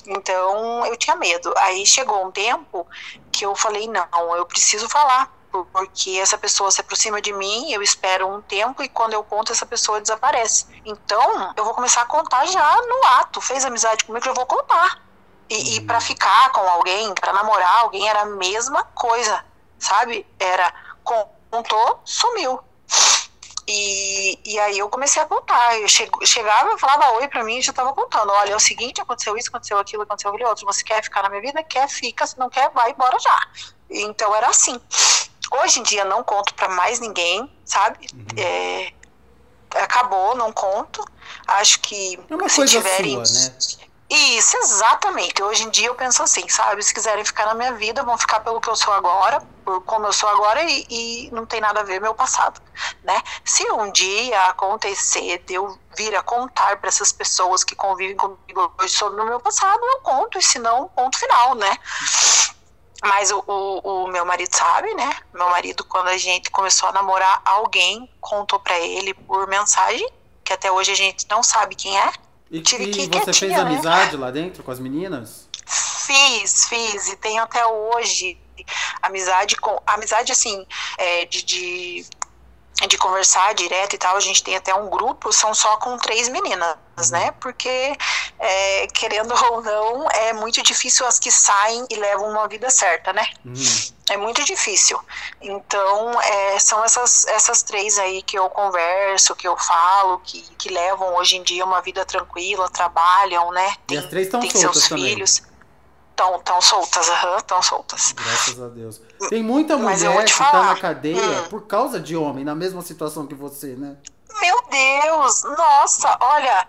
Então 0.07 0.83
eu 0.87 0.97
tinha 0.97 1.15
medo. 1.15 1.53
Aí 1.57 1.85
chegou 1.85 2.25
um 2.25 2.31
tempo 2.31 2.87
que 3.31 3.45
eu 3.45 3.55
falei: 3.55 3.87
Não, 3.87 4.35
eu 4.35 4.47
preciso 4.47 4.89
falar 4.89 5.36
porque 5.65 6.11
essa 6.11 6.37
pessoa 6.37 6.71
se 6.71 6.81
aproxima 6.81 7.21
de 7.21 7.33
mim, 7.33 7.71
eu 7.71 7.81
espero 7.81 8.27
um 8.27 8.41
tempo 8.41 8.83
e 8.83 8.89
quando 8.89 9.13
eu 9.13 9.23
conto 9.23 9.51
essa 9.51 9.65
pessoa 9.65 10.01
desaparece. 10.01 10.65
Então, 10.85 11.53
eu 11.55 11.63
vou 11.63 11.73
começar 11.73 12.01
a 12.01 12.05
contar 12.05 12.45
já 12.45 12.81
no 12.81 13.05
ato. 13.19 13.41
Fez 13.41 13.65
amizade 13.65 14.03
comigo, 14.05 14.27
eu 14.27 14.33
vou 14.33 14.45
contar. 14.45 15.01
E, 15.49 15.75
e 15.75 15.81
para 15.81 16.01
ficar 16.01 16.51
com 16.51 16.61
alguém, 16.61 17.13
para 17.13 17.33
namorar 17.33 17.79
alguém, 17.79 18.07
era 18.07 18.21
a 18.21 18.25
mesma 18.25 18.83
coisa, 18.83 19.43
sabe? 19.79 20.25
Era 20.39 20.73
contou, 21.49 22.01
sumiu. 22.03 22.59
E, 23.67 24.39
e 24.45 24.59
aí 24.59 24.79
eu 24.79 24.89
comecei 24.89 25.21
a 25.21 25.25
contar. 25.25 25.77
Eu 25.77 25.87
che, 25.89 26.09
chegava, 26.23 26.77
falava 26.77 27.11
oi 27.13 27.27
pra 27.27 27.43
mim 27.43 27.57
e 27.57 27.61
já 27.61 27.73
tava 27.73 27.93
contando. 27.93 28.31
Olha, 28.31 28.53
é 28.53 28.55
o 28.55 28.59
seguinte, 28.59 29.01
aconteceu 29.01 29.37
isso, 29.37 29.49
aconteceu 29.49 29.77
aquilo, 29.77 30.03
aconteceu 30.03 30.31
aquilo 30.31 30.49
outro. 30.49 30.65
Você 30.65 30.83
quer 30.83 31.03
ficar 31.03 31.23
na 31.23 31.29
minha 31.29 31.41
vida? 31.41 31.61
Quer, 31.63 31.87
fica. 31.89 32.25
Se 32.25 32.39
não 32.39 32.49
quer, 32.49 32.69
vai 32.71 32.91
embora 32.91 33.19
já. 33.19 33.47
Então 33.89 34.33
era 34.33 34.47
assim. 34.47 34.79
Hoje 35.51 35.79
em 35.79 35.83
dia 35.83 36.05
não 36.05 36.23
conto 36.23 36.53
para 36.53 36.69
mais 36.69 36.99
ninguém, 36.99 37.51
sabe? 37.65 38.07
Uhum. 38.13 38.25
É, 38.37 38.93
acabou, 39.75 40.35
não 40.35 40.51
conto. 40.51 41.05
Acho 41.47 41.79
que 41.79 42.19
é 42.29 42.35
uma 42.35 42.49
se 42.49 42.55
coisa 42.57 42.77
tiverem. 42.77 43.25
Sua, 43.25 43.41
né? 43.41 43.87
Isso, 44.09 44.55
exatamente. 44.57 45.43
Hoje 45.43 45.63
em 45.63 45.69
dia 45.69 45.87
eu 45.87 45.95
penso 45.95 46.23
assim, 46.23 46.47
sabe? 46.47 46.81
Se 46.81 46.93
quiserem 46.93 47.25
ficar 47.25 47.45
na 47.45 47.53
minha 47.53 47.73
vida, 47.73 48.03
vão 48.03 48.17
ficar 48.17 48.39
pelo 48.39 48.61
que 48.61 48.69
eu 48.69 48.75
sou 48.75 48.93
agora, 48.93 49.41
por 49.65 49.81
como 49.81 50.05
eu 50.07 50.13
sou 50.13 50.29
agora, 50.29 50.63
e, 50.63 50.85
e 50.89 51.31
não 51.31 51.45
tem 51.45 51.59
nada 51.59 51.81
a 51.81 51.83
ver 51.83 51.99
meu 51.99 52.15
passado, 52.15 52.61
né? 53.03 53.21
Se 53.43 53.69
um 53.69 53.91
dia 53.91 54.41
acontecer 54.45 55.43
de 55.45 55.55
eu 55.55 55.77
vir 55.97 56.15
a 56.15 56.23
contar 56.23 56.77
para 56.77 56.87
essas 56.87 57.11
pessoas 57.11 57.65
que 57.65 57.75
convivem 57.75 58.15
comigo 58.15 58.73
hoje 58.79 58.93
sobre 58.93 59.21
o 59.21 59.25
meu 59.25 59.41
passado, 59.41 59.83
eu 59.83 59.99
conto, 59.99 60.39
e 60.39 60.41
se 60.41 60.57
não, 60.57 60.87
ponto 60.87 61.19
final, 61.19 61.55
né? 61.55 61.77
Mas 63.03 63.31
o, 63.31 63.43
o, 63.47 64.05
o, 64.05 64.07
meu 64.07 64.25
marido 64.25 64.53
sabe, 64.55 64.93
né? 64.95 65.09
Meu 65.33 65.49
marido, 65.49 65.83
quando 65.83 66.07
a 66.07 66.17
gente 66.17 66.49
começou 66.49 66.89
a 66.89 66.91
namorar, 66.91 67.41
alguém 67.45 68.09
contou 68.19 68.59
para 68.59 68.77
ele 68.79 69.13
por 69.13 69.47
mensagem, 69.47 70.09
que 70.43 70.51
até 70.51 70.71
hoje 70.71 70.91
a 70.91 70.95
gente 70.95 71.25
não 71.29 71.43
sabe 71.43 71.75
quem 71.75 71.97
é. 71.99 72.11
E, 72.49 72.61
Tive 72.61 72.85
e 72.85 73.07
que 73.07 73.19
você 73.19 73.33
fez 73.33 73.51
né? 73.51 73.59
amizade 73.59 74.15
lá 74.15 74.31
dentro 74.31 74.63
com 74.63 74.71
as 74.71 74.79
meninas? 74.79 75.47
Fiz, 75.65 76.65
fiz. 76.65 77.09
E 77.09 77.17
tenho 77.17 77.43
até 77.43 77.65
hoje 77.65 78.39
amizade 79.01 79.55
com. 79.57 79.79
Amizade 79.85 80.31
assim, 80.31 80.65
é, 80.97 81.25
de, 81.25 81.43
de 81.43 82.05
de 82.85 82.97
conversar 82.97 83.55
direto 83.55 83.95
e 83.95 83.97
tal, 83.97 84.15
a 84.15 84.19
gente 84.19 84.43
tem 84.43 84.55
até 84.55 84.75
um 84.75 84.87
grupo, 84.89 85.33
são 85.33 85.53
só 85.53 85.77
com 85.77 85.97
três 85.97 86.29
meninas, 86.29 86.75
né? 87.09 87.31
Porque, 87.39 87.97
é, 88.37 88.87
querendo 88.93 89.33
ou 89.51 89.63
não, 89.63 90.11
é 90.11 90.33
muito 90.33 90.61
difícil 90.61 91.07
as 91.07 91.17
que 91.17 91.31
saem 91.31 91.87
e 91.89 91.95
levam 91.95 92.29
uma 92.29 92.47
vida 92.47 92.69
certa, 92.69 93.11
né? 93.13 93.27
Uhum. 93.43 93.53
É 94.11 94.17
muito 94.17 94.43
difícil. 94.45 94.99
Então, 95.41 96.21
é, 96.21 96.59
são 96.59 96.83
essas, 96.83 97.25
essas 97.27 97.63
três 97.63 97.97
aí 97.97 98.21
que 98.21 98.37
eu 98.37 98.47
converso, 98.49 99.35
que 99.35 99.47
eu 99.47 99.57
falo, 99.57 100.19
que, 100.19 100.43
que 100.57 100.69
levam 100.69 101.15
hoje 101.15 101.37
em 101.37 101.43
dia 101.43 101.65
uma 101.65 101.81
vida 101.81 102.05
tranquila, 102.05 102.69
trabalham, 102.69 103.51
né? 103.51 103.75
Tem, 103.87 103.97
e 103.97 103.99
as 103.99 104.05
três 104.07 104.27
estão 104.27 104.41
soltas 104.41 104.59
seus 104.59 104.89
também. 104.89 105.05
filhos. 105.05 105.41
Tão, 106.17 106.41
tão 106.41 106.59
soltas, 106.59 107.07
aham, 107.09 107.35
uhum, 107.35 107.41
tão 107.41 107.61
soltas. 107.61 108.11
Graças 108.11 108.59
a 108.59 108.67
Deus. 108.67 108.99
Tem 109.29 109.43
muita 109.43 109.77
mulher 109.77 110.25
que 110.25 110.35
tá 110.35 110.63
na 110.63 110.75
cadeia 110.75 111.21
hum. 111.21 111.47
por 111.47 111.67
causa 111.67 111.99
de 111.99 112.17
homem, 112.17 112.43
na 112.43 112.55
mesma 112.55 112.81
situação 112.81 113.27
que 113.27 113.35
você, 113.35 113.75
né? 113.75 113.95
Meu 114.41 114.63
Deus! 114.69 115.43
Nossa, 115.43 116.17
olha, 116.19 116.67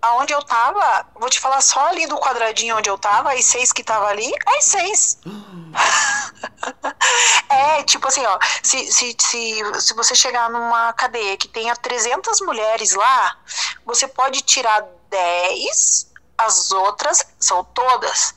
aonde 0.00 0.32
eu 0.32 0.42
tava, 0.42 1.06
vou 1.14 1.28
te 1.28 1.40
falar 1.40 1.60
só 1.60 1.88
ali 1.88 2.06
do 2.06 2.16
quadradinho 2.16 2.76
onde 2.76 2.88
eu 2.88 2.98
tava, 2.98 3.32
as 3.32 3.44
seis 3.44 3.72
que 3.72 3.84
tava 3.84 4.06
ali, 4.06 4.30
as 4.56 4.64
seis. 4.64 5.18
é, 7.48 7.82
tipo 7.82 8.08
assim, 8.08 8.24
ó, 8.24 8.38
se, 8.62 8.90
se, 8.90 9.16
se, 9.18 9.80
se 9.80 9.94
você 9.94 10.14
chegar 10.14 10.50
numa 10.50 10.92
cadeia 10.92 11.36
que 11.36 11.48
tenha 11.48 11.76
300 11.76 12.40
mulheres 12.40 12.94
lá, 12.94 13.36
você 13.84 14.08
pode 14.08 14.42
tirar 14.42 14.84
10, 15.10 16.12
as 16.38 16.70
outras 16.70 17.24
são 17.38 17.64
todas. 17.64 18.34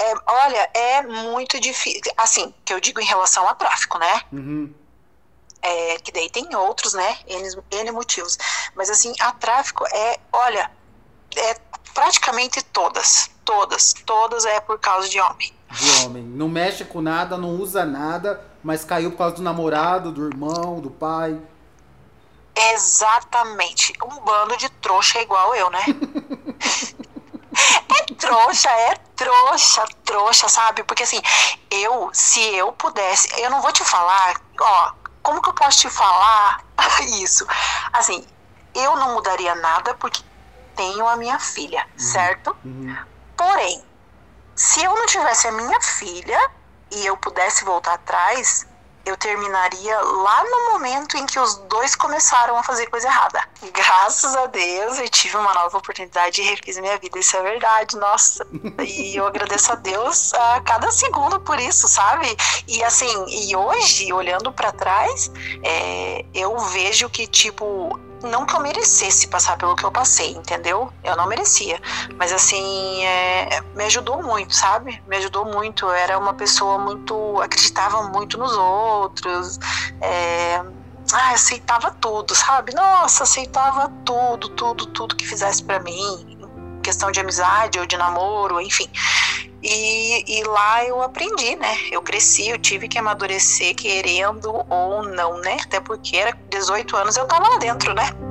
É, 0.00 0.14
olha, 0.26 0.70
é 0.72 1.02
muito 1.02 1.60
difícil, 1.60 2.00
assim, 2.16 2.54
que 2.64 2.72
eu 2.72 2.80
digo 2.80 3.00
em 3.00 3.04
relação 3.04 3.46
a 3.46 3.54
tráfico, 3.54 3.98
né? 3.98 4.22
Uhum. 4.32 4.74
É, 5.60 5.98
que 5.98 6.10
daí 6.10 6.30
tem 6.30 6.54
outros, 6.56 6.94
né? 6.94 7.18
N, 7.26 7.62
N 7.70 7.90
motivos. 7.92 8.38
Mas 8.74 8.88
assim, 8.88 9.12
a 9.20 9.30
tráfico 9.32 9.84
é, 9.92 10.18
olha, 10.32 10.70
é 11.36 11.54
praticamente 11.92 12.62
todas, 12.64 13.30
todas, 13.44 13.92
todas 14.06 14.46
é 14.46 14.58
por 14.60 14.78
causa 14.78 15.06
de 15.06 15.20
homem. 15.20 15.52
De 15.70 16.06
homem. 16.06 16.22
Não 16.22 16.48
mexe 16.48 16.82
com 16.82 17.02
nada, 17.02 17.36
não 17.36 17.50
usa 17.56 17.84
nada, 17.84 18.42
mas 18.64 18.84
caiu 18.86 19.10
por 19.10 19.18
causa 19.18 19.36
do 19.36 19.42
namorado, 19.42 20.10
do 20.10 20.26
irmão, 20.26 20.80
do 20.80 20.90
pai. 20.90 21.38
Exatamente. 22.72 23.92
Um 24.02 24.20
bando 24.20 24.56
de 24.56 24.70
trouxa 24.70 25.20
igual 25.20 25.54
eu, 25.54 25.68
né? 25.68 25.84
trouxa, 28.30 28.70
é 28.70 28.94
trouxa, 29.16 29.84
trouxa, 30.04 30.48
sabe? 30.48 30.84
Porque 30.84 31.02
assim, 31.02 31.20
eu, 31.70 32.10
se 32.12 32.40
eu 32.54 32.72
pudesse, 32.72 33.28
eu 33.40 33.50
não 33.50 33.60
vou 33.60 33.72
te 33.72 33.84
falar, 33.84 34.40
ó, 34.60 34.92
como 35.22 35.42
que 35.42 35.48
eu 35.48 35.54
posso 35.54 35.78
te 35.78 35.90
falar 35.90 36.60
isso? 37.20 37.44
Assim, 37.92 38.24
eu 38.74 38.94
não 38.96 39.14
mudaria 39.14 39.54
nada 39.56 39.94
porque 39.94 40.22
tenho 40.76 41.06
a 41.08 41.16
minha 41.16 41.38
filha, 41.40 41.84
uhum. 41.92 41.98
certo? 41.98 42.56
Uhum. 42.64 42.96
Porém, 43.36 43.84
se 44.54 44.84
eu 44.84 44.94
não 44.94 45.06
tivesse 45.06 45.48
a 45.48 45.52
minha 45.52 45.80
filha 45.80 46.50
e 46.92 47.06
eu 47.06 47.16
pudesse 47.16 47.64
voltar 47.64 47.94
atrás, 47.94 48.66
eu 49.04 49.16
terminaria 49.16 49.98
lá 49.98 50.44
no 50.44 50.72
momento 50.72 51.16
em 51.16 51.26
que 51.26 51.38
os 51.38 51.56
dois 51.68 51.94
começaram 51.94 52.56
a 52.56 52.62
fazer 52.62 52.86
coisa 52.86 53.06
errada. 53.06 53.42
Graças 53.72 54.36
a 54.36 54.46
Deus 54.46 54.98
eu 54.98 55.08
tive 55.08 55.36
uma 55.36 55.54
nova 55.54 55.78
oportunidade 55.78 56.40
e 56.40 56.44
refiz 56.44 56.78
minha 56.78 56.98
vida, 56.98 57.18
isso 57.18 57.36
é 57.36 57.42
verdade, 57.42 57.96
nossa. 57.96 58.46
E 58.84 59.16
eu 59.16 59.26
agradeço 59.26 59.72
a 59.72 59.76
Deus 59.76 60.32
a 60.34 60.60
cada 60.60 60.90
segundo 60.90 61.40
por 61.40 61.58
isso, 61.58 61.88
sabe? 61.88 62.26
E 62.66 62.82
assim, 62.82 63.24
e 63.28 63.54
hoje, 63.54 64.12
olhando 64.12 64.52
para 64.52 64.72
trás, 64.72 65.30
é, 65.62 66.24
eu 66.34 66.58
vejo 66.58 67.08
que, 67.10 67.26
tipo, 67.26 67.98
não 68.22 68.44
que 68.44 68.54
eu 68.54 68.60
merecesse 68.60 69.28
passar 69.28 69.56
pelo 69.56 69.74
que 69.76 69.84
eu 69.84 69.90
passei, 69.90 70.32
entendeu? 70.32 70.92
Eu 71.02 71.16
não 71.16 71.26
merecia. 71.26 71.80
Mas 72.16 72.32
assim, 72.32 73.04
é, 73.04 73.60
me 73.74 73.84
ajudou 73.84 74.22
muito, 74.22 74.54
sabe? 74.54 75.02
Me 75.06 75.16
ajudou 75.16 75.44
muito. 75.44 75.86
Eu 75.86 75.92
era 75.92 76.18
uma 76.18 76.34
pessoa 76.34 76.78
muito. 76.78 77.40
acreditava 77.40 78.02
muito 78.04 78.38
nos 78.38 78.52
outros. 78.52 79.58
É, 80.00 80.62
ah, 81.12 81.32
aceitava 81.32 81.90
tudo, 81.92 82.34
sabe? 82.34 82.74
Nossa, 82.74 83.24
aceitava 83.24 83.88
tudo, 84.04 84.48
tudo, 84.50 84.86
tudo 84.86 85.16
que 85.16 85.26
fizesse 85.26 85.62
para 85.62 85.80
mim. 85.80 86.38
Questão 86.82 87.10
de 87.10 87.20
amizade 87.20 87.78
ou 87.78 87.86
de 87.86 87.96
namoro, 87.96 88.60
enfim. 88.60 88.88
E, 89.62 90.24
e, 90.26 90.42
lá 90.44 90.84
eu 90.84 91.02
aprendi, 91.02 91.54
né? 91.56 91.76
Eu 91.90 92.00
cresci, 92.00 92.48
eu 92.48 92.58
tive 92.58 92.88
que 92.88 92.98
amadurecer, 92.98 93.74
querendo 93.74 94.64
ou 94.68 95.02
não, 95.02 95.38
né? 95.40 95.58
Até 95.62 95.80
porque 95.80 96.16
era 96.16 96.36
18 96.50 96.96
anos 96.96 97.16
eu 97.16 97.26
tava 97.26 97.46
lá 97.46 97.58
dentro, 97.58 97.94
né? 97.94 98.29